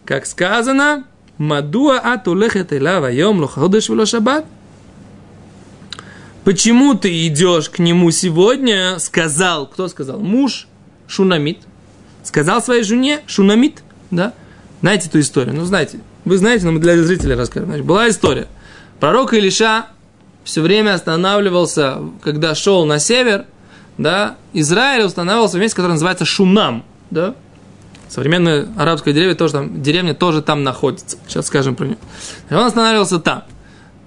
как 0.06 0.24
сказано, 0.24 1.04
Мадуа 1.36 1.98
атулехет 1.98 2.72
элава 2.72 3.12
йом 3.12 3.40
лохадыш 3.40 3.90
шаббат. 4.08 4.46
Почему 6.46 6.94
ты 6.94 7.26
идешь 7.26 7.68
к 7.68 7.80
нему 7.80 8.12
сегодня? 8.12 9.00
Сказал, 9.00 9.66
кто 9.66 9.88
сказал? 9.88 10.20
Муж 10.20 10.68
Шунамит. 11.08 11.58
Сказал 12.22 12.62
своей 12.62 12.84
жене 12.84 13.22
Шунамит, 13.26 13.82
да? 14.12 14.32
Знаете 14.80 15.08
эту 15.08 15.18
историю? 15.18 15.56
Ну, 15.56 15.64
знаете. 15.64 15.98
Вы 16.24 16.38
знаете, 16.38 16.64
но 16.66 16.70
мы 16.70 16.78
для 16.78 17.02
зрителей 17.02 17.34
расскажем. 17.34 17.70
Значит, 17.70 17.84
была 17.84 18.08
история. 18.08 18.46
Пророк 19.00 19.34
Илиша 19.34 19.86
все 20.44 20.60
время 20.60 20.94
останавливался, 20.94 21.98
когда 22.22 22.54
шел 22.54 22.86
на 22.86 23.00
север, 23.00 23.46
да, 23.98 24.36
Израиль 24.52 25.02
устанавливался 25.02 25.56
в 25.56 25.60
месте, 25.60 25.74
которое 25.74 25.94
называется 25.94 26.24
Шунам, 26.24 26.84
да, 27.10 27.34
Современная 28.08 28.68
арабская 28.76 29.12
деревня 29.12 29.34
тоже 29.34 29.54
там, 29.54 29.82
деревня 29.82 30.14
тоже 30.14 30.42
там 30.42 30.62
находится. 30.62 31.18
Сейчас 31.26 31.48
скажем 31.48 31.74
про 31.74 31.86
нее. 31.86 31.98
И 32.50 32.54
он 32.54 32.66
останавливался 32.66 33.18
там. 33.18 33.42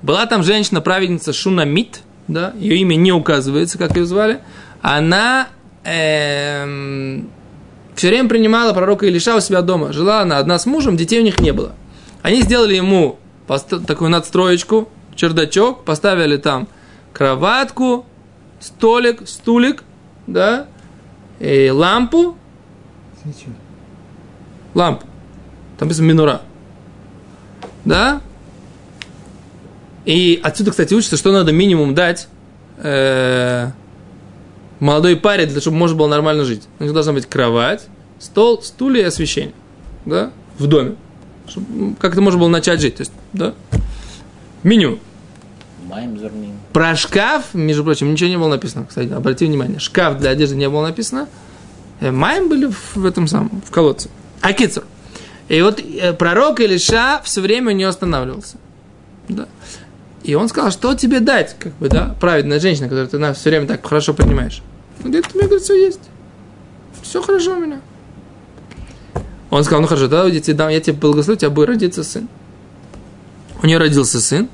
Была 0.02 0.26
там 0.26 0.42
женщина-праведница 0.42 1.34
Шунамит, 1.34 2.00
да, 2.30 2.54
ее 2.58 2.78
имя 2.78 2.96
не 2.96 3.12
указывается, 3.12 3.78
как 3.78 3.98
ее 3.98 4.06
звали. 4.06 4.40
Она 4.82 5.50
эм, 5.84 7.28
все 7.96 8.10
время 8.10 8.30
принимала 8.30 8.72
пророка 8.72 9.08
Илиша 9.08 9.36
у 9.36 9.40
себя 9.42 9.62
дома. 9.62 9.92
Жила 9.92 10.22
она 10.22 10.38
одна 10.38 10.60
с 10.60 10.66
мужем, 10.66 10.96
детей 10.96 11.20
у 11.20 11.24
них 11.24 11.40
не 11.40 11.52
было. 11.52 11.74
Они 12.22 12.42
сделали 12.44 12.76
ему 12.76 13.18
такую 13.88 14.12
надстроечку, 14.12 14.90
чердачок, 15.16 15.84
поставили 15.84 16.38
там 16.38 16.68
кроватку, 17.14 18.06
столик, 18.60 19.28
стулик, 19.28 19.84
да, 20.28 20.68
и 21.40 21.70
лампу, 21.72 22.38
лампу. 24.76 25.08
Там 25.80 25.88
написано 25.88 26.06
минура. 26.06 26.42
Да? 27.86 28.22
И 30.10 30.40
отсюда, 30.42 30.72
кстати, 30.72 30.92
учится, 30.96 31.18
что 31.18 31.32
надо 31.32 31.52
минимум 31.52 31.94
дать 31.94 32.28
э, 32.78 33.70
молодой 34.80 35.16
паре, 35.16 35.46
для 35.46 35.62
чтобы 35.62 35.78
можно 35.78 35.96
было 35.96 36.08
нормально 36.08 36.46
жить. 36.46 36.64
У 36.80 36.84
них 36.84 36.94
должна 36.94 37.14
быть 37.14 37.28
кровать, 37.28 37.86
стол, 38.18 38.60
стулья 38.64 39.04
и 39.04 39.06
освещение. 39.06 39.54
Да? 40.08 40.32
В 40.58 40.66
доме. 40.66 40.96
Чтобы 41.48 41.94
как-то 42.00 42.22
можно 42.22 42.40
было 42.40 42.48
начать 42.48 42.82
жить. 42.82 42.96
То 42.96 43.02
есть, 43.02 43.12
да? 43.34 43.54
Меню. 44.64 44.98
Про 46.74 46.96
шкаф, 46.96 47.54
между 47.54 47.84
прочим, 47.84 48.12
ничего 48.12 48.32
не 48.32 48.38
было 48.40 48.48
написано. 48.48 48.88
Кстати, 48.88 49.14
обрати 49.14 49.46
внимание, 49.46 49.78
шкаф 49.78 50.18
для 50.18 50.32
одежды 50.32 50.56
не 50.56 50.70
было 50.70 50.88
написано. 50.88 51.28
Э, 52.00 52.10
Маем 52.10 52.50
были 52.50 52.72
в, 52.96 53.06
этом 53.06 53.28
самом, 53.28 53.62
в 53.64 53.70
колодце. 53.70 54.10
А 54.42 54.54
кицур. 54.54 54.86
И 55.50 55.62
вот 55.62 55.80
э, 55.80 56.14
пророк 56.14 56.62
Илиша 56.62 57.22
все 57.24 57.42
время 57.42 57.74
у 57.74 57.76
нее 57.76 57.90
останавливался. 57.90 58.58
Да. 59.28 59.48
И 60.24 60.36
он 60.36 60.50
сказал, 60.50 60.72
что 60.72 60.94
тебе 60.96 61.20
дать, 61.20 61.56
как 61.58 61.74
бы, 61.76 61.88
да, 61.88 62.16
праведная 62.20 62.60
женщина, 62.60 62.88
которую 62.88 63.08
ты 63.08 63.18
на 63.18 63.34
все 63.34 63.50
время 63.50 63.68
так 63.68 63.86
хорошо 63.86 64.14
понимаешь. 64.14 64.62
Он 65.04 65.12
говорит, 65.12 65.30
у 65.34 65.38
меня, 65.38 65.48
говорит, 65.48 65.64
все 65.64 65.76
есть. 65.76 66.02
Все 67.02 67.22
хорошо 67.22 67.56
у 67.56 67.60
меня. 67.60 67.80
Он 69.50 69.64
сказал, 69.64 69.82
ну 69.82 69.88
хорошо, 69.88 70.08
да, 70.08 70.26
я 70.26 70.40
тебе 70.40 70.56
дам, 70.56 70.70
я 70.70 70.80
тебе 70.80 70.96
благословлю, 70.98 71.38
у 71.38 71.40
тебя 71.40 71.50
будет 71.50 71.70
родиться 71.70 72.04
сын. 72.04 72.28
У 73.64 73.68
нее 73.68 73.78
родился 73.78 74.20
сын. 74.22 74.50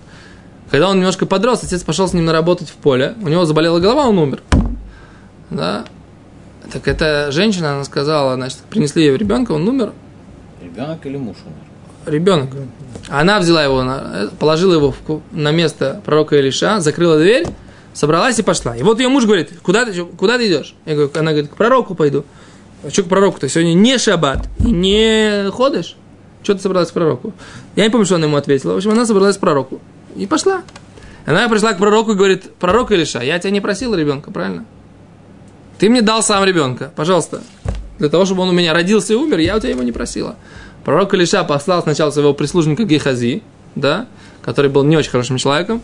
Когда 0.72 0.90
он 0.90 0.98
немножко 0.98 1.26
подрос, 1.26 1.64
отец 1.64 1.84
пошел 1.84 2.08
с 2.08 2.14
ним 2.14 2.26
наработать 2.26 2.70
в 2.70 2.74
поле. 2.76 3.16
У 3.22 3.28
него 3.28 3.46
заболела 3.46 3.80
голова, 3.80 4.08
он 4.08 4.18
умер. 4.18 4.42
Да. 5.50 5.86
Так 6.72 6.88
эта 6.88 7.32
женщина, 7.32 7.74
она 7.74 7.84
сказала, 7.84 8.36
значит, 8.36 8.60
принесли 8.70 9.04
ей 9.04 9.18
ребенка, 9.18 9.52
он 9.52 9.68
умер. 9.68 9.94
Ребенок 10.62 11.06
или 11.06 11.18
муж 11.18 11.38
умер? 11.46 11.65
Ребенок. 12.06 12.50
Она 13.10 13.40
взяла 13.40 13.64
его, 13.64 13.84
на- 13.84 14.30
положила 14.40 14.74
его 14.74 14.94
на 15.32 15.52
место 15.52 16.02
пророка 16.06 16.38
Илиша, 16.38 16.80
закрыла 16.80 17.18
дверь, 17.18 17.48
собралась 17.94 18.40
и 18.40 18.44
пошла. 18.44 18.76
И 18.76 18.84
вот 18.84 19.00
ее 19.00 19.10
муж 19.10 19.26
говорит, 19.26 19.52
куда 19.62 19.86
ты, 19.86 20.04
куда 20.04 20.38
ты 20.38 20.48
идешь? 20.48 20.76
Я 20.86 20.94
говорю, 20.96 21.12
она 21.16 21.32
говорит, 21.32 21.52
к 21.52 21.56
пророку 21.56 21.96
пойду. 21.96 22.26
А 22.84 22.90
что 22.90 23.04
к 23.04 23.08
пророку-то? 23.08 23.48
Сегодня 23.50 23.74
не 23.74 23.98
шаббат 23.98 24.48
не 24.60 25.50
ходишь? 25.52 25.96
Что 26.44 26.54
ты 26.54 26.62
собралась 26.62 26.92
к 26.92 26.94
пророку? 26.94 27.34
Я 27.76 27.86
не 27.86 27.90
помню, 27.90 28.06
что 28.06 28.16
она 28.16 28.26
ему 28.28 28.38
ответила. 28.38 28.74
В 28.74 28.78
общем, 28.78 28.92
она 28.92 29.06
собралась 29.06 29.38
к 29.38 29.40
пророку. 29.40 29.80
И 30.16 30.28
пошла. 30.28 30.62
Она 31.26 31.50
пришла 31.50 31.74
к 31.74 31.80
пророку 31.80 32.12
и 32.12 32.16
говорит, 32.16 32.54
пророк 32.60 32.92
Илиша, 32.92 33.20
я 33.22 33.40
тебя 33.40 33.50
не 33.50 33.62
просила 33.62 33.96
ребенка, 33.96 34.30
правильно? 34.30 34.66
Ты 35.80 35.90
мне 35.90 36.02
дал 36.02 36.22
сам 36.22 36.44
ребенка, 36.46 36.92
пожалуйста. 36.96 37.42
Для 37.98 38.10
того, 38.10 38.26
чтобы 38.26 38.44
он 38.44 38.50
у 38.50 38.52
меня 38.52 38.74
родился 38.74 39.14
и 39.14 39.16
умер, 39.16 39.40
я 39.40 39.56
у 39.56 39.60
тебя 39.60 39.72
его 39.72 39.82
не 39.82 39.92
просила. 39.92 40.36
Пророк 40.86 41.14
Илиша 41.14 41.44
послал 41.44 41.82
сначала 41.84 42.12
своего 42.12 42.34
прислужника 42.34 42.84
Гейхази, 42.86 43.44
да, 43.76 44.06
который 44.44 44.70
был 44.70 44.84
не 44.84 44.96
очень 44.96 45.10
хорошим 45.12 45.38
человеком. 45.38 45.82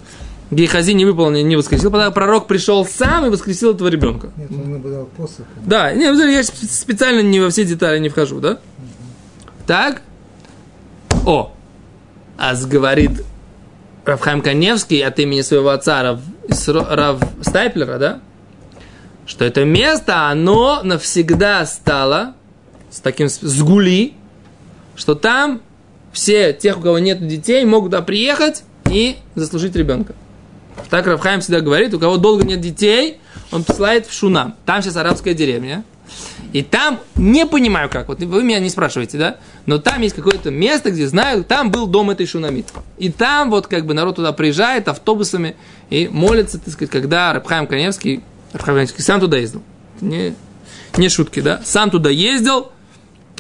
Гейхази 0.52 0.92
не 0.92 1.06
выполнил, 1.06 1.46
не 1.46 1.56
воскресил. 1.56 1.92
Тогда 1.92 2.12
пророк 2.12 2.48
пришел 2.48 2.86
сам 2.86 3.26
и 3.26 3.30
воскресил 3.30 3.74
этого 3.74 3.88
ребенка. 3.88 4.30
Нет, 4.38 4.52
он 4.52 4.62
ему 4.76 4.80
дал 4.90 5.06
посох. 5.06 5.46
Да, 5.66 5.92
не, 5.94 6.04
я 6.04 6.42
спе- 6.42 6.66
специально 6.70 7.22
не 7.22 7.40
во 7.40 7.50
все 7.50 7.66
детали 7.66 8.00
не 8.00 8.10
вхожу, 8.10 8.40
да? 8.40 8.60
Так? 9.66 10.02
О! 11.26 11.54
Аз 12.38 12.66
говорит 12.66 13.24
Равхайм 14.06 14.42
Каневский 14.42 15.04
от 15.06 15.18
имени 15.20 15.42
своего 15.42 15.70
отца 15.70 16.04
Рав, 16.04 16.20
Рав 16.90 17.20
Стайплера, 17.42 17.98
да? 17.98 18.20
Что 19.26 19.46
это 19.46 19.64
место, 19.64 20.28
оно 20.28 20.82
навсегда 20.84 21.66
стало 21.66 22.34
с 22.90 23.00
таким 23.00 23.30
с- 23.30 23.40
сгули, 23.40 24.14
что 25.02 25.16
там 25.16 25.62
все, 26.14 26.54
тех, 26.54 26.78
у 26.78 26.82
кого 26.82 27.00
нет 27.00 27.28
детей, 27.28 27.66
могут 27.66 27.90
туда 27.92 28.04
приехать 28.04 28.64
и 28.88 29.16
заслужить 29.34 29.76
ребенка. 29.76 30.14
Так 30.92 31.08
Равхайм 31.08 31.42
всегда 31.42 31.62
говорит, 31.62 31.92
у 31.96 32.00
кого 32.00 32.18
долго 32.18 32.46
нет 32.46 32.62
детей, 32.62 33.18
он 33.52 33.64
посылает 33.64 34.06
в 34.06 34.14
Шунам. 34.14 34.56
Там 34.64 34.84
сейчас 34.84 34.98
арабская 34.98 35.34
деревня. 35.34 35.84
И 36.54 36.62
там, 36.62 37.00
не 37.16 37.48
понимаю 37.48 37.90
как, 37.90 38.10
вот 38.10 38.20
вы 38.20 38.44
меня 38.44 38.60
не 38.60 38.70
спрашиваете, 38.70 39.18
да? 39.18 39.38
Но 39.66 39.80
там 39.80 40.02
есть 40.02 40.14
какое-то 40.14 40.52
место, 40.52 40.92
где 40.92 41.08
знаю, 41.08 41.44
там 41.46 41.72
был 41.72 41.88
дом 41.88 42.12
этой 42.12 42.28
шунамит. 42.28 42.68
И 43.00 43.10
там 43.10 43.50
вот 43.50 43.66
как 43.66 43.88
бы 43.88 43.96
народ 43.96 44.18
туда 44.18 44.34
приезжает 44.34 44.88
автобусами 44.88 45.56
и 45.90 46.10
молится, 46.10 46.60
так 46.60 46.74
сказать, 46.74 46.92
когда 46.92 47.34
Рабхайм 47.34 47.66
Каневский, 47.66 48.22
Рабхайм 48.54 48.76
Каневский 48.76 49.04
сам 49.04 49.20
туда 49.20 49.38
ездил. 49.38 49.64
Не, 50.00 50.36
не 50.96 51.10
шутки, 51.10 51.40
да? 51.40 51.60
Сам 51.64 51.90
туда 51.90 52.12
ездил, 52.12 52.72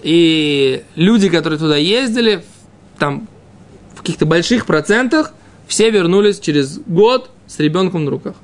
и 0.03 0.83
люди, 0.95 1.29
которые 1.29 1.59
туда 1.59 1.77
ездили, 1.77 2.43
там 2.97 3.27
в 3.95 3.99
каких-то 3.99 4.25
больших 4.25 4.65
процентах 4.65 5.33
все 5.67 5.89
вернулись 5.89 6.39
через 6.39 6.79
год 6.79 7.29
с 7.47 7.59
ребенком 7.59 8.05
на 8.05 8.11
руках. 8.11 8.35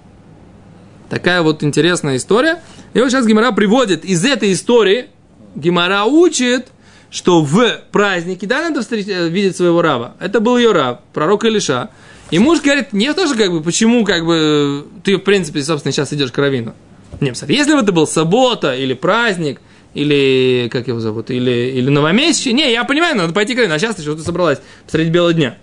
Такая 1.10 1.42
вот 1.42 1.64
интересная 1.64 2.18
история. 2.18 2.62
И 2.94 3.00
вот 3.00 3.10
сейчас 3.10 3.26
Гимара 3.26 3.52
приводит 3.52 4.04
из 4.04 4.26
этой 4.26 4.54
истории, 4.54 5.08
Гимара 5.56 6.04
учит, 6.04 6.68
что 7.10 7.42
в 7.42 7.82
празднике, 7.92 8.46
да, 8.48 8.62
надо 8.62 8.82
встретить, 8.82 9.10
э, 9.10 9.30
видеть 9.30 9.56
своего 9.56 9.82
раба. 9.82 10.16
Это 10.20 10.40
был 10.40 10.58
ее 10.58 10.72
раб, 10.72 11.02
пророк 11.14 11.46
Илиша. 11.46 11.90
И 12.30 12.40
муж 12.40 12.62
говорит, 12.62 12.92
не 12.92 13.14
тоже 13.14 13.36
как 13.36 13.52
бы, 13.52 13.62
почему 13.62 14.04
как 14.04 14.26
бы 14.26 14.86
ты, 15.04 15.16
в 15.16 15.22
принципе, 15.22 15.64
собственно, 15.64 15.94
сейчас 15.94 16.12
идешь 16.12 16.32
к 16.32 16.38
равину. 16.38 16.74
Не, 17.22 17.30
если 17.30 17.74
бы 17.74 17.80
это 17.80 17.92
был 17.92 18.06
суббота 18.06 18.76
или 18.76 18.94
праздник, 18.94 19.62
или, 19.98 20.70
как 20.72 20.88
его 20.88 21.00
зовут, 21.00 21.32
или, 21.32 21.72
или 21.74 21.90
новомесячие, 21.90 22.54
не, 22.54 22.72
я 22.72 22.84
понимаю, 22.84 23.18
надо 23.18 23.34
пойти 23.34 23.56
к 23.56 23.60
а 23.60 23.80
сейчас 23.80 23.96
ты 23.96 24.04
что-то 24.04 24.22
собралась 24.22 24.60
посреди 24.86 25.10
бела 25.10 25.34
дня. 25.34 25.58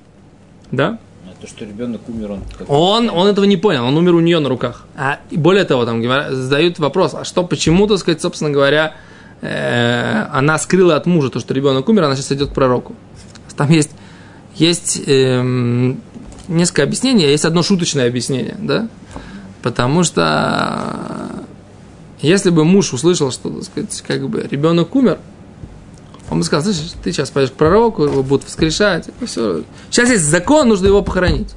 Да? 0.73 0.99
А 1.25 1.41
то, 1.41 1.47
что 1.47 1.65
ребенок 1.65 2.01
умер, 2.09 2.33
он... 2.33 2.43
Он, 2.67 3.11
он 3.11 3.29
этого 3.29 3.45
не 3.45 3.57
понял, 3.57 3.85
он 3.85 3.97
умер 3.97 4.17
у 4.17 4.21
нее 4.21 4.41
на 4.41 4.49
руках. 4.49 4.87
А 4.97 5.21
и 5.31 5.37
более 5.37 5.65
того, 5.65 5.85
там 5.85 6.03
задают 6.03 6.81
вопрос, 6.81 7.15
а 7.15 7.25
что, 7.25 7.45
почему, 7.45 7.87
так 7.87 7.99
сказать, 7.99 8.21
собственно 8.21 8.51
говоря, 8.51 8.97
э, 9.41 10.27
она 10.33 10.59
скрыла 10.59 10.97
от 10.97 11.07
мужа 11.07 11.31
то, 11.31 11.39
что 11.39 11.55
ребенок 11.55 11.89
умер, 11.89 12.03
она 12.03 12.17
сейчас 12.17 12.33
идет 12.33 12.51
к 12.51 12.55
пророку. 12.55 12.97
Там 13.57 13.71
есть, 13.71 13.93
есть 14.57 15.01
эм, 15.07 16.01
несколько 16.49 16.83
объяснений, 16.83 17.25
а 17.25 17.29
есть 17.29 17.45
одно 17.45 17.63
шуточное 17.63 18.09
объяснение, 18.09 18.57
да? 18.59 18.89
Потому 19.63 20.03
что 20.03 21.44
если 22.25 22.51
бы 22.51 22.65
муж 22.65 22.93
услышал, 22.93 23.31
что, 23.31 23.51
так 23.51 23.65
сказать, 23.65 24.05
как 24.07 24.29
бы 24.29 24.47
ребенок 24.51 24.95
умер, 24.95 25.19
он 26.31 26.39
бы 26.39 26.45
сказал, 26.45 26.65
слышишь, 26.65 26.93
ты 27.03 27.13
сейчас 27.13 27.31
пойдешь 27.31 27.53
к 27.53 27.55
пророку, 27.55 28.05
его 28.05 28.23
будут 28.23 28.47
воскрешать, 28.47 29.09
и 29.21 29.27
все. 29.27 29.63
Сейчас 29.91 30.11
есть 30.11 30.25
закон, 30.25 30.69
нужно 30.69 30.87
его 30.87 31.03
похоронить. 31.03 31.51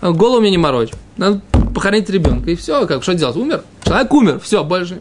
А 0.00 0.12
Голову 0.12 0.40
мне 0.40 0.50
не 0.50 0.58
морочь. 0.58 0.90
Надо 1.16 1.40
похоронить 1.74 2.08
ребенка. 2.10 2.50
И 2.50 2.54
все, 2.54 2.86
как, 2.86 3.02
что 3.02 3.14
делать? 3.14 3.36
Умер. 3.36 3.62
Человек 3.84 4.12
умер. 4.14 4.40
Все, 4.40 4.62
больше. 4.62 5.00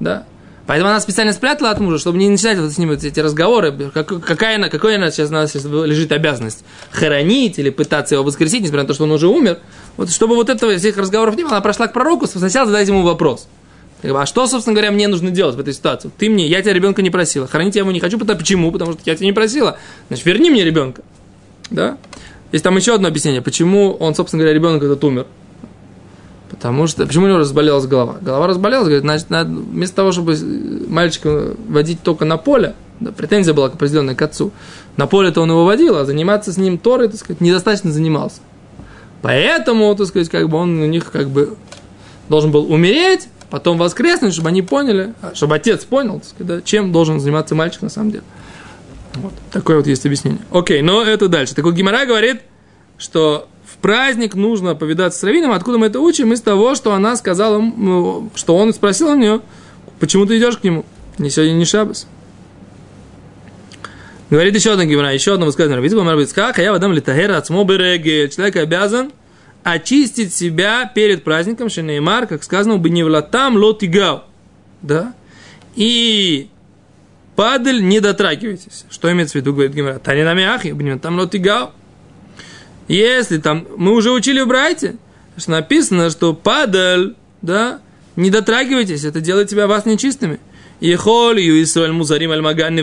Да. 0.00 0.24
Поэтому 0.66 0.90
она 0.90 1.00
специально 1.00 1.32
спрятала 1.32 1.70
от 1.70 1.80
мужа, 1.80 1.98
чтобы 1.98 2.18
не 2.18 2.28
начинать 2.28 2.58
вот 2.58 2.70
с 2.70 2.78
ним 2.78 2.90
вот 2.90 3.02
эти 3.02 3.20
разговоры. 3.20 3.90
Как- 3.92 4.22
какая 4.22 4.56
она, 4.56 4.68
какой 4.68 4.96
она 4.96 5.10
сейчас, 5.10 5.30
у 5.30 5.32
нас 5.32 5.50
сейчас 5.50 5.64
лежит 5.64 6.12
обязанность? 6.12 6.62
Хоронить 6.90 7.58
или 7.58 7.70
пытаться 7.70 8.14
его 8.14 8.24
воскресить, 8.24 8.60
несмотря 8.60 8.82
на 8.82 8.88
то, 8.88 8.94
что 8.94 9.04
он 9.04 9.12
уже 9.12 9.28
умер. 9.28 9.58
Вот 9.96 10.10
чтобы 10.10 10.34
вот 10.34 10.50
этого 10.50 10.76
всех 10.76 10.96
разговоров 10.98 11.36
не 11.36 11.42
было, 11.42 11.52
она 11.52 11.60
прошла 11.62 11.86
к 11.88 11.92
пророку, 11.94 12.26
сначала 12.26 12.66
задать 12.66 12.86
ему 12.86 13.02
вопрос. 13.02 13.48
А 14.02 14.26
что, 14.26 14.46
собственно 14.46 14.74
говоря, 14.74 14.92
мне 14.92 15.08
нужно 15.08 15.30
делать 15.30 15.56
в 15.56 15.60
этой 15.60 15.74
ситуации? 15.74 16.10
Ты 16.16 16.30
мне, 16.30 16.46
я 16.46 16.62
тебя 16.62 16.72
ребенка 16.72 17.02
не 17.02 17.10
просила. 17.10 17.46
Хоронить 17.46 17.74
я 17.74 17.80
его 17.80 17.90
не 17.90 18.00
хочу, 18.00 18.18
потому 18.18 18.38
почему? 18.38 18.70
Потому 18.70 18.92
что 18.92 19.00
я 19.04 19.16
тебя 19.16 19.26
не 19.26 19.32
просила. 19.32 19.76
Значит, 20.08 20.24
верни 20.26 20.50
мне 20.50 20.64
ребенка. 20.64 21.02
Да? 21.70 21.98
Есть 22.52 22.64
там 22.64 22.76
еще 22.76 22.94
одно 22.94 23.08
объяснение, 23.08 23.42
почему 23.42 23.92
он, 23.92 24.14
собственно 24.14 24.42
говоря, 24.42 24.54
ребенок 24.54 24.82
этот 24.82 25.02
умер. 25.04 25.26
Потому 26.48 26.86
что, 26.86 27.06
почему 27.06 27.26
у 27.26 27.28
него 27.28 27.38
разболелась 27.38 27.86
голова? 27.86 28.16
Голова 28.20 28.46
разболелась, 28.46 28.86
говорит, 28.86 29.02
значит, 29.02 29.30
надо, 29.30 29.50
вместо 29.50 29.96
того, 29.96 30.12
чтобы 30.12 30.36
мальчика 30.88 31.54
водить 31.68 32.02
только 32.02 32.24
на 32.24 32.36
поле, 32.38 32.74
да, 33.00 33.12
претензия 33.12 33.52
была 33.52 33.68
к 33.68 33.74
определенной 33.74 34.14
к 34.14 34.22
отцу, 34.22 34.50
на 34.96 35.06
поле-то 35.06 35.42
он 35.42 35.50
его 35.50 35.64
водил, 35.64 35.96
а 35.96 36.04
заниматься 36.04 36.52
с 36.52 36.56
ним 36.56 36.78
Торой, 36.78 37.08
так 37.08 37.18
сказать, 37.18 37.40
недостаточно 37.40 37.92
занимался. 37.92 38.40
Поэтому, 39.20 39.94
так 39.94 40.06
сказать, 40.06 40.30
как 40.30 40.48
бы 40.48 40.56
он 40.56 40.80
у 40.80 40.86
них 40.86 41.10
как 41.10 41.28
бы 41.28 41.56
должен 42.28 42.50
был 42.50 42.72
умереть, 42.72 43.28
потом 43.50 43.78
воскреснуть, 43.78 44.32
чтобы 44.32 44.48
они 44.48 44.62
поняли, 44.62 45.14
чтобы 45.34 45.56
отец 45.56 45.84
понял, 45.84 46.22
сказать, 46.24 46.64
чем 46.64 46.92
должен 46.92 47.20
заниматься 47.20 47.54
мальчик 47.54 47.82
на 47.82 47.88
самом 47.88 48.10
деле. 48.10 48.24
Вот. 49.14 49.32
Такое 49.50 49.78
вот 49.78 49.86
есть 49.86 50.04
объяснение. 50.06 50.40
Окей, 50.50 50.82
но 50.82 51.02
это 51.02 51.28
дальше. 51.28 51.54
Так 51.54 51.64
вот 51.64 51.74
Гимара 51.74 52.06
говорит, 52.06 52.42
что 52.98 53.48
в 53.64 53.78
праздник 53.78 54.34
нужно 54.34 54.74
повидаться 54.74 55.18
с 55.18 55.22
Равином. 55.24 55.52
Откуда 55.52 55.78
мы 55.78 55.86
это 55.86 56.00
учим? 56.00 56.32
Из 56.32 56.40
того, 56.40 56.74
что 56.74 56.92
она 56.92 57.16
сказала, 57.16 57.56
ему, 57.56 58.30
что 58.34 58.56
он 58.56 58.72
спросил 58.72 59.08
у 59.08 59.14
нее, 59.14 59.40
почему 59.98 60.26
ты 60.26 60.38
идешь 60.38 60.58
к 60.58 60.64
нему? 60.64 60.84
Не 61.18 61.30
сегодня 61.30 61.54
не 61.54 61.64
шабас. 61.64 62.06
Говорит 64.30 64.54
еще 64.54 64.72
одна 64.72 64.84
гимара, 64.84 65.12
еще 65.12 65.34
одно 65.34 65.46
высказывание. 65.46 65.82
Видите, 65.82 65.98
Бамар 65.98 66.18
Бицкак, 66.18 66.58
а 66.58 66.62
я 66.62 66.72
водам 66.72 66.92
литагера 66.92 67.38
от. 67.38 67.46
Человек 67.46 68.56
обязан 68.56 69.10
очистить 69.62 70.34
себя 70.34 70.90
перед 70.92 71.24
праздником 71.24 71.68
Шенеймар, 71.68 72.26
как 72.26 72.42
сказано, 72.42 72.78
бы 72.78 72.90
не 72.90 73.02
влатам 73.02 73.56
лотигау. 73.56 74.22
Да? 74.82 75.14
И 75.74 76.48
падаль 77.36 77.82
не 77.82 78.00
дотрагивайтесь. 78.00 78.84
Что 78.90 79.12
имеется 79.12 79.32
в 79.32 79.34
виду, 79.36 79.52
говорит 79.52 79.74
Гимара? 79.74 79.98
Танинами 79.98 80.44
ахи, 80.44 80.98
там 80.98 81.18
лотигау. 81.18 81.70
Если 82.88 83.38
там, 83.38 83.66
мы 83.76 83.92
уже 83.92 84.10
учили 84.10 84.40
в 84.40 84.48
Брайте, 84.48 84.96
что 85.36 85.50
написано, 85.52 86.10
что 86.10 86.32
падаль, 86.32 87.14
да, 87.42 87.80
не 88.16 88.30
дотрагивайтесь, 88.30 89.04
это 89.04 89.20
делает 89.20 89.48
тебя 89.48 89.66
вас 89.66 89.84
нечистыми. 89.84 90.40
И 90.80 90.94
холью 90.94 91.62
Исраэль 91.62 91.92
музарим 91.92 92.30
аль 92.30 92.40
магани 92.40 92.82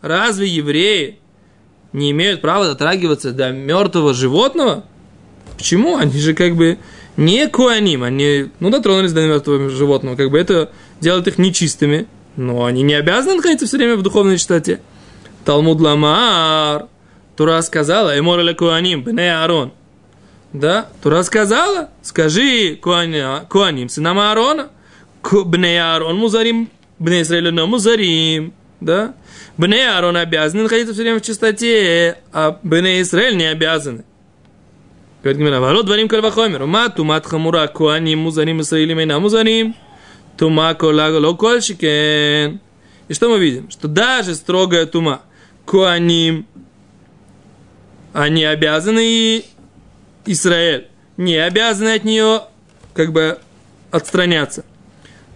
Разве 0.00 0.48
евреи 0.48 1.18
не 1.92 2.12
имеют 2.12 2.40
права 2.40 2.66
дотрагиваться 2.66 3.32
до 3.32 3.50
мертвого 3.50 4.14
животного? 4.14 4.84
Почему? 5.58 5.96
Они 5.96 6.18
же 6.18 6.34
как 6.34 6.54
бы 6.54 6.78
не 7.16 7.48
куаним, 7.48 8.04
они, 8.04 8.46
ну, 8.60 8.70
дотронулись 8.70 9.12
до 9.12 9.26
мертвого 9.26 9.68
животного, 9.68 10.14
как 10.14 10.30
бы 10.30 10.38
это 10.38 10.70
делает 11.00 11.26
их 11.26 11.36
нечистыми, 11.36 12.06
но 12.36 12.64
они 12.64 12.82
не 12.82 12.94
обязаны 12.94 13.34
находиться 13.34 13.66
все 13.66 13.76
время 13.76 13.96
в 13.96 14.02
духовной 14.02 14.38
чистоте. 14.38 14.80
Талмуд 15.44 15.80
Ламар, 15.80 16.86
Тура 17.36 17.60
сказала, 17.62 18.16
Эмор 18.16 18.38
или 18.40 18.52
Куаним, 18.52 19.02
Бене 19.02 19.34
Аарон. 19.34 19.72
Да, 20.52 20.88
Тура 21.02 21.24
сказала, 21.24 21.90
скажи 22.02 22.76
Куаним, 22.76 23.88
сынам 23.88 24.20
Аарона, 24.20 24.68
Бне 25.22 25.82
Аарон 25.82 26.16
музарим, 26.16 26.70
Бне 27.00 27.22
Израиля 27.22 27.50
музарим, 27.66 28.54
да, 28.80 29.14
Бне 29.56 29.90
Аарон 29.90 30.16
обязаны 30.16 30.62
находиться 30.62 30.94
все 30.94 31.02
время 31.02 31.18
в 31.18 31.22
чистоте, 31.22 32.18
а 32.32 32.60
Бне 32.62 33.00
Израиль 33.00 33.36
не 33.36 33.46
обязаны. 33.46 34.04
Говорит 35.28 35.42
Гимера, 35.42 35.60
ворот 35.60 35.84
дворим 35.84 36.08
кальвахомер, 36.08 36.62
ума 36.62 36.88
тумат 36.88 37.26
хамура 37.26 37.66
куаним 37.66 38.20
музарим 38.20 38.62
Израилим 38.62 38.98
и 38.98 39.18
музарим, 39.18 39.74
тума 40.38 40.72
колаго 40.72 41.16
локольщикен. 41.16 42.60
И 43.08 43.12
что 43.12 43.28
мы 43.28 43.38
видим? 43.38 43.70
Что 43.70 43.88
даже 43.88 44.34
строгая 44.34 44.86
тума, 44.86 45.20
куаним, 45.66 46.46
они 48.14 48.42
обязаны 48.42 49.02
и 49.04 49.44
Израиль, 50.24 50.88
не 51.18 51.36
обязаны 51.36 51.96
от 51.96 52.04
нее 52.04 52.44
как 52.94 53.12
бы 53.12 53.38
отстраняться. 53.90 54.64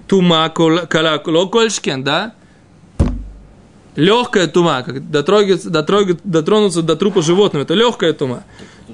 Тума 0.09 0.49
колокольшкен, 0.49 2.03
да? 2.03 2.33
Легкая 3.97 4.47
тума, 4.47 4.85
как 4.85 5.11
дотрогаться, 5.11 5.69
дотрогаться, 5.69 6.23
дотронуться 6.25 6.81
до 6.81 6.97
трупа 6.97 7.21
животного, 7.21 7.65
это 7.65 7.75
легкая 7.75 8.15
тума. 8.15 8.43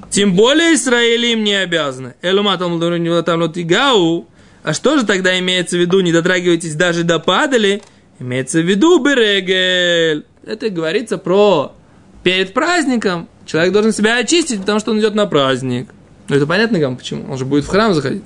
Тем 0.09 0.35
более 0.35 0.73
Израиль 0.73 1.25
им 1.25 1.43
не 1.43 1.55
обязаны. 1.55 2.15
Элума 2.21 2.57
там 2.57 2.79
гау. 2.79 4.27
А 4.63 4.73
что 4.73 4.97
же 4.97 5.05
тогда 5.05 5.37
имеется 5.39 5.77
в 5.77 5.79
виду, 5.79 6.01
не 6.01 6.11
дотрагивайтесь 6.11 6.75
даже 6.75 7.03
до 7.03 7.19
падали? 7.19 7.81
Имеется 8.19 8.59
в 8.59 8.65
виду 8.69 8.99
берегель. 8.99 10.25
Это 10.45 10.69
говорится 10.69 11.17
про 11.17 11.73
перед 12.23 12.53
праздником. 12.53 13.29
Человек 13.45 13.73
должен 13.73 13.93
себя 13.93 14.17
очистить, 14.17 14.59
потому 14.59 14.79
что 14.79 14.91
он 14.91 14.99
идет 14.99 15.15
на 15.15 15.25
праздник. 15.25 15.89
Ну, 16.27 16.35
это 16.35 16.45
понятно, 16.45 16.79
вам 16.79 16.97
почему? 16.97 17.31
Он 17.31 17.37
же 17.37 17.45
будет 17.45 17.65
в 17.65 17.67
храм 17.67 17.93
заходить. 17.93 18.25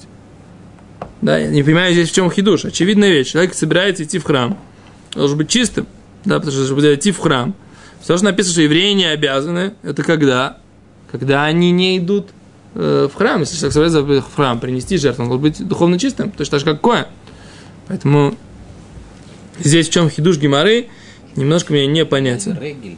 Да, 1.22 1.38
я 1.38 1.48
не 1.48 1.64
понимаю 1.64 1.94
здесь, 1.94 2.10
в 2.10 2.14
чем 2.14 2.30
хидуш. 2.30 2.66
Очевидная 2.66 3.10
вещь. 3.10 3.32
Человек 3.32 3.54
собирается 3.54 4.04
идти 4.04 4.20
в 4.20 4.26
храм. 4.26 4.58
Должен 5.14 5.38
быть 5.38 5.50
чистым. 5.50 5.88
Да, 6.26 6.36
потому 6.36 6.52
что 6.52 6.66
чтобы 6.66 6.82
идти 6.94 7.12
в 7.12 7.20
храм. 7.20 7.56
Все, 8.02 8.18
что 8.18 8.26
написано, 8.26 8.54
что 8.54 8.62
евреи 8.64 8.92
не 8.92 9.06
обязаны, 9.06 9.76
это 9.84 10.04
когда? 10.04 10.58
Когда 11.14 11.46
они 11.46 11.70
не 11.70 12.00
идут 12.00 12.32
э, 12.74 13.08
в 13.08 13.16
храм. 13.16 13.40
Если 13.42 13.56
человек 13.56 13.74
собирается 13.74 14.02
в 14.02 14.36
храм 14.36 14.60
принести 14.60 14.98
жертву, 14.98 15.24
он 15.24 15.30
должен 15.30 15.44
быть 15.44 15.68
духовно 15.68 16.00
чистым, 16.00 16.32
точно 16.32 16.58
так 16.58 16.60
же, 16.60 16.66
как 16.66 16.82
Коэн. 16.82 17.06
Поэтому 17.88 18.36
здесь 19.60 19.88
в 19.88 19.92
чем 19.92 20.10
хидуш 20.10 20.40
Гимары, 20.40 20.88
немножко 21.36 21.72
мне 21.72 21.86
непонятен. 21.86 22.58
Регель, 22.60 22.98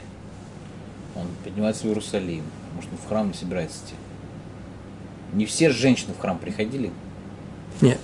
он 1.14 1.28
поднимается 1.44 1.84
в 1.84 1.88
Иерусалим, 1.88 2.44
может, 2.74 2.90
он 2.90 2.98
в 3.06 3.10
храм 3.10 3.28
не 3.28 3.34
собирается 3.34 3.80
идти. 3.80 3.96
Не 5.34 5.46
все 5.46 5.70
женщины 5.70 6.14
в 6.18 6.22
храм 6.22 6.40
приходили. 6.40 6.92
Нет. 7.82 8.00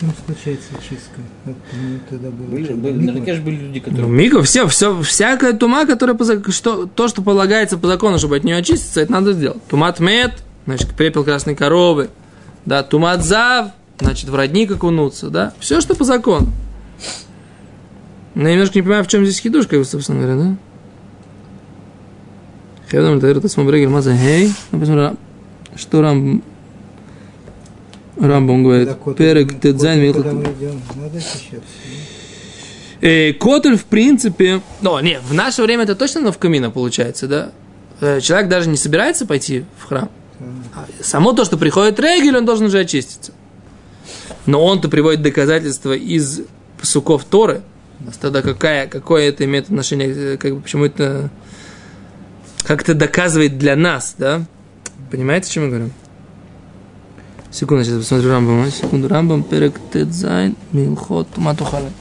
Чем 0.00 0.12
случается 0.26 0.70
чистка? 0.88 1.20
Вот, 1.44 1.56
ну, 1.72 1.98
тогда 2.10 2.30
было 2.30 2.46
Были, 2.46 2.64
что, 2.64 2.74
были, 2.74 2.92
наверняка 2.94 3.34
же 3.34 3.42
были 3.42 3.56
люди, 3.56 3.78
Ну, 3.78 3.90
которые... 3.90 4.12
мига, 4.12 4.42
все, 4.42 4.66
все, 4.66 5.00
всякая 5.02 5.52
тума, 5.52 5.86
которая 5.86 6.16
что, 6.50 6.86
то, 6.86 7.08
что 7.08 7.22
полагается 7.22 7.78
по 7.78 7.86
закону, 7.86 8.18
чтобы 8.18 8.36
от 8.36 8.44
нее 8.44 8.56
очиститься, 8.56 9.00
это 9.00 9.12
надо 9.12 9.32
сделать. 9.32 9.62
Тумат 9.68 10.00
мед, 10.00 10.42
значит, 10.66 10.94
пепел 10.94 11.22
красной 11.24 11.54
коровы, 11.54 12.10
да, 12.66 12.82
тумат 12.82 13.24
зав, 13.24 13.68
значит, 14.00 14.28
в 14.28 14.34
родник 14.34 14.72
окунуться, 14.72 15.30
да, 15.30 15.52
все, 15.60 15.80
что 15.80 15.94
по 15.94 16.04
закону. 16.04 16.48
Но 18.34 18.48
я 18.48 18.54
немножко 18.54 18.76
не 18.76 18.82
понимаю, 18.82 19.04
в 19.04 19.08
чем 19.08 19.24
здесь 19.24 19.38
хидуш, 19.38 19.68
как 19.68 19.78
бы, 19.78 19.84
собственно 19.84 20.20
говоря, 20.20 20.36
да? 20.42 20.56
Хевдам, 22.90 23.18
это 23.18 23.28
это 23.28 23.48
смотри, 23.48 23.86
маза, 23.86 24.16
хей, 24.16 24.52
написано, 24.72 25.16
что 25.76 26.02
рам, 26.02 26.42
Рамбом 28.20 28.62
говорит, 28.62 28.90
перек 29.16 29.60
тедзайн 29.60 30.12
Куда 30.12 30.32
милхат 30.32 30.48
мы 30.48 30.52
идем? 30.52 30.82
Надо 30.96 31.20
сейчас. 31.20 31.60
Котель, 33.38 33.76
в 33.76 33.84
принципе... 33.84 34.62
Ну, 34.80 34.98
не, 35.00 35.18
в 35.20 35.34
наше 35.34 35.62
время 35.62 35.82
это 35.82 35.94
точно 35.94 36.22
навкамина 36.22 36.70
получается, 36.70 37.26
да? 37.26 37.52
Э, 38.00 38.20
Человек 38.20 38.48
даже 38.48 38.68
не 38.68 38.76
собирается 38.76 39.26
пойти 39.26 39.64
в 39.78 39.88
храм. 39.88 40.10
А 40.74 40.86
Само 41.02 41.32
то, 41.32 41.44
что 41.44 41.58
приходит 41.58 42.00
Регель, 42.00 42.36
он 42.36 42.46
должен 42.46 42.66
уже 42.66 42.80
очиститься. 42.80 43.32
Но 44.46 44.64
он-то 44.64 44.88
приводит 44.88 45.22
доказательства 45.22 45.92
из 45.92 46.42
суков 46.82 47.24
Торы. 47.24 47.62
У 48.00 48.06
нас 48.06 48.16
Тогда 48.16 48.42
какая, 48.42 48.86
какое 48.86 49.28
это 49.28 49.44
имеет 49.44 49.66
отношение, 49.66 50.34
э, 50.34 50.36
как 50.36 50.54
бы, 50.54 50.60
почему 50.60 50.84
это... 50.84 51.30
Как 52.64 52.80
это 52.80 52.94
доказывает 52.94 53.58
для 53.58 53.76
нас, 53.76 54.14
да? 54.16 54.44
Понимаете, 55.10 55.50
о 55.50 55.52
чем 55.52 55.64
я 55.64 55.68
говорю? 55.68 55.90
Секунду, 57.54 57.84
сейчас 57.84 57.98
посмотрю 57.98 58.30
Рамбам. 58.30 58.68
Секунду, 58.68 59.06
Рамбам, 59.06 59.44
Перек 59.44 59.78
Тедзайн, 59.92 60.56
Милхот, 60.72 61.36
Матухалет. 61.36 61.92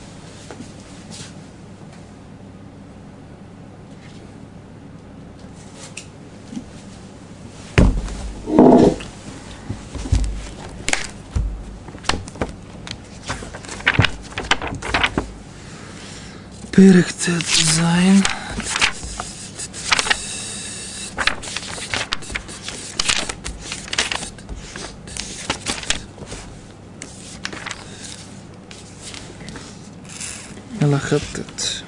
Перек 16.71 17.13
Тедзайн. 17.13 18.23
Хатет. 31.13 31.83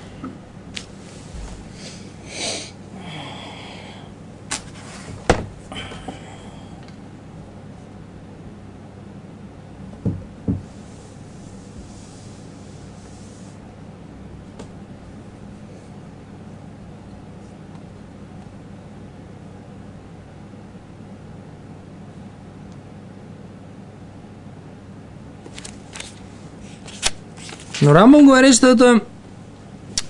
Но 27.81 27.91
ну, 27.91 27.93
Рамбам 27.93 28.25
говорит, 28.25 28.55
что 28.55 28.69
это 28.69 29.01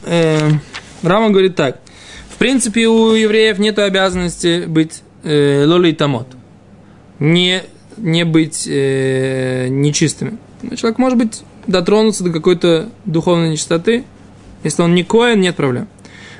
Э, 0.06 0.52
Рамбам 1.04 1.32
говорит 1.32 1.56
так. 1.56 1.80
В 2.30 2.38
принципе, 2.38 2.88
у 2.88 3.14
евреев 3.14 3.60
нет 3.60 3.80
обязанности 3.80 4.66
быть 4.66 5.02
э, 5.24 5.66
лоли 5.66 5.90
и 5.90 5.94
тамот. 5.94 6.28
Не, 7.20 7.64
не 7.98 8.26
быть 8.26 8.68
э, 8.68 9.68
нечистыми. 9.70 10.38
Человек 10.76 10.98
может 10.98 11.18
быть 11.18 11.44
дотронуться 11.68 12.24
до 12.24 12.32
какой-то 12.32 12.90
духовной 13.06 13.52
нечистоты. 13.52 14.04
Если 14.64 14.82
он 14.82 14.96
не 14.96 15.04
коин, 15.04 15.40
нет 15.40 15.56
проблем. 15.56 15.88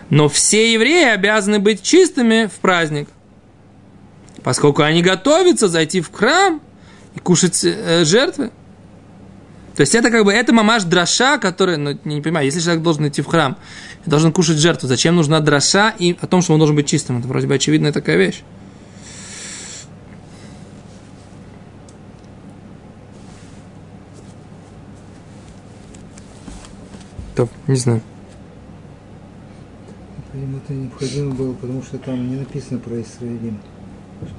Но 0.10 0.30
все 0.30 0.74
евреи 0.74 1.10
обязаны 1.10 1.60
быть 1.60 1.82
чистыми 1.82 2.48
в 2.48 2.60
праздник. 2.60 3.08
Поскольку 4.44 4.84
они 4.84 5.02
готовятся 5.02 5.68
зайти 5.68 6.02
в 6.02 6.12
храм 6.12 6.62
и 7.16 7.20
кушать 7.20 7.64
э, 7.64 8.04
жертвы. 8.06 8.52
То 9.76 9.82
есть 9.82 9.94
это 9.94 10.10
как 10.10 10.24
бы, 10.24 10.32
это 10.32 10.54
мамаш 10.54 10.84
дроша, 10.84 11.38
который, 11.38 11.78
ну, 11.78 11.98
не, 12.06 12.22
понимаю, 12.22 12.46
если 12.46 12.62
человек 12.62 12.82
должен 12.82 13.08
идти 13.08 13.22
в 13.22 13.28
храм 13.28 13.58
должен 14.06 14.32
кушать 14.32 14.58
жертву, 14.58 14.88
зачем 14.88 15.16
нужна 15.16 15.40
дроша 15.40 15.90
и 15.98 16.16
о 16.22 16.28
том, 16.28 16.42
что 16.42 16.54
он 16.54 16.60
должен 16.60 16.76
быть 16.76 16.88
чистым? 16.88 17.20
Это 17.20 17.28
вроде 17.28 17.48
бы 17.48 17.56
очевидная 17.56 17.92
такая 17.92 18.18
вещь. 18.18 18.44
Топ, 27.36 27.50
не 27.68 27.76
знаю. 27.76 28.02
Видимо, 30.34 30.60
это 30.60 30.74
необходимо 30.74 31.34
было, 31.34 31.54
потому 31.54 31.82
что 31.82 31.98
там 31.98 32.30
не 32.30 32.36
написано 32.36 32.80
про 32.80 33.02
Израилим. 33.02 33.60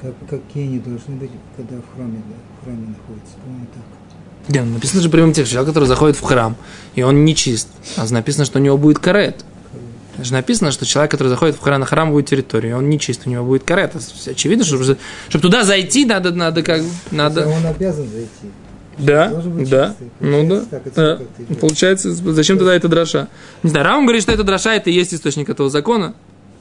Как, 0.01 0.14
какие 0.31 0.64
они 0.64 0.79
должны 0.79 1.16
быть, 1.16 1.31
когда 1.57 1.77
в 1.77 1.94
храме, 1.94 2.22
да, 2.27 2.37
в 2.61 2.64
храме 2.64 2.87
находятся. 2.88 3.35
По-моему, 3.44 3.66
так. 3.75 4.06
Ну, 4.49 4.65
написано 4.65 5.03
же 5.03 5.11
прямым 5.11 5.33
текстом, 5.33 5.55
человек, 5.55 5.69
который 5.69 5.87
заходит 5.87 6.17
в 6.17 6.23
храм, 6.23 6.57
и 6.95 7.03
он 7.03 7.25
не 7.25 7.35
чист. 7.35 7.69
А 7.97 8.07
написано, 8.09 8.45
что 8.45 8.59
у 8.59 8.63
него 8.63 8.79
будет 8.79 8.99
карет. 8.99 9.45
Же 10.23 10.33
написано, 10.33 10.71
что 10.71 10.87
человек, 10.87 11.11
который 11.11 11.29
заходит 11.29 11.57
в 11.57 11.61
храм, 11.61 11.79
на 11.81 11.87
храмовую 11.87 12.23
территорию, 12.23 12.79
он 12.79 12.89
не 12.89 12.99
чист, 12.99 13.23
у 13.27 13.31
него 13.31 13.45
будет 13.45 13.65
карет. 13.65 13.93
Очевидно, 14.27 14.65
что 14.65 14.83
чтобы, 14.83 14.99
чтобы 15.29 15.43
туда 15.43 15.65
зайти, 15.65 16.07
надо, 16.07 16.31
надо 16.31 16.63
как, 16.63 16.81
надо. 17.11 17.47
Он 17.47 17.67
обязан 17.67 18.09
зайти. 18.09 18.53
Да, 18.99 19.29
да, 19.29 19.89
чистый. 19.89 20.11
ну 20.21 20.49
да. 20.49 20.65
Да. 20.95 21.19
как. 21.19 21.59
Получается, 21.61 22.15
зачем 22.15 22.57
тогда 22.57 22.75
это 22.75 22.89
дроша? 22.89 23.29
Не 23.63 23.69
знаю, 23.69 23.85
Рам 23.85 24.07
говорит, 24.07 24.23
что 24.23 24.33
это 24.33 24.43
дроша, 24.43 24.75
это 24.75 24.89
и 24.89 24.95
есть 24.95 25.13
источник 25.13 25.51
этого 25.51 25.69
закона, 25.69 26.15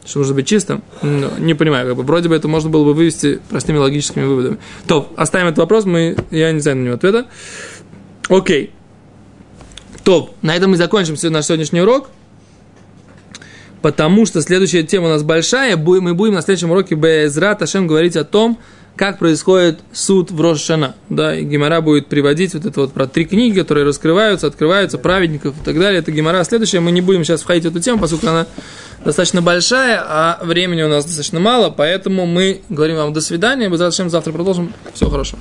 что 0.06 0.20
нужно 0.20 0.36
быть 0.36 0.48
чистым. 0.48 0.84
Но 1.02 1.32
не 1.40 1.54
понимаю, 1.54 1.88
как 1.88 1.98
бы, 1.98 2.04
вроде 2.04 2.30
бы 2.30 2.36
это 2.36 2.48
можно 2.48 2.70
было 2.70 2.84
бы 2.86 2.94
вывести 2.94 3.40
простыми 3.50 3.78
логическими 3.78 4.24
выводами. 4.24 4.58
То, 4.88 5.12
оставим 5.18 5.48
этот 5.48 5.60
вопрос, 5.60 5.86
мы, 5.86 6.16
я 6.32 6.52
не 6.52 6.60
знаю 6.60 6.78
на 6.78 6.84
него 6.84 6.96
ответа. 6.96 7.26
Окей. 8.30 8.72
То, 10.04 10.34
на 10.42 10.56
этом 10.56 10.72
мы 10.72 10.78
закончим 10.78 11.18
се- 11.18 11.30
наш 11.30 11.46
сегодняшний 11.46 11.82
урок. 11.82 12.10
Потому 13.82 14.26
что 14.26 14.42
следующая 14.42 14.84
тема 14.84 15.08
у 15.08 15.10
нас 15.10 15.22
большая. 15.24 15.78
Мы 15.78 16.14
будем 16.14 16.34
на 16.34 16.42
следующем 16.42 16.72
уроке 16.72 16.96
Безра 16.96 17.54
Ташем 17.56 17.86
говорить 17.88 18.16
о 18.16 18.24
том, 18.24 18.58
как 18.96 19.20
происходит 19.20 19.80
суд 19.92 20.32
в 20.32 20.42
Рошана. 20.42 20.96
Да, 21.10 21.36
и 21.36 21.44
Гемора 21.44 21.82
будет 21.82 22.08
приводить 22.08 22.54
вот 22.54 22.66
это 22.66 22.82
вот 22.82 22.94
про 22.94 23.08
три 23.08 23.26
книги, 23.26 23.60
которые 23.60 23.86
раскрываются, 23.86 24.48
открываются, 24.48 24.98
праведников 24.98 25.56
и 25.62 25.66
так 25.66 25.78
далее. 25.78 26.00
Это 26.00 26.12
Гемора 26.12 26.44
следующая. 26.44 26.80
Мы 26.80 26.92
не 26.92 27.02
будем 27.02 27.24
сейчас 27.24 27.42
входить 27.42 27.66
в 27.66 27.68
эту 27.68 27.80
тему, 27.80 28.00
поскольку 28.00 28.28
она 28.28 28.48
достаточно 29.04 29.42
большая, 29.42 30.02
а 30.06 30.40
времени 30.44 30.82
у 30.82 30.90
нас 30.90 31.06
достаточно 31.06 31.40
мало, 31.40 31.70
поэтому 31.70 32.26
мы 32.26 32.62
говорим 32.70 32.98
вам 32.98 33.14
до 33.14 33.22
свидания. 33.22 33.70
Ташем 33.76 34.10
завтра 34.10 34.32
продолжим. 34.32 34.74
Всего 34.94 35.12
хорошего. 35.12 35.40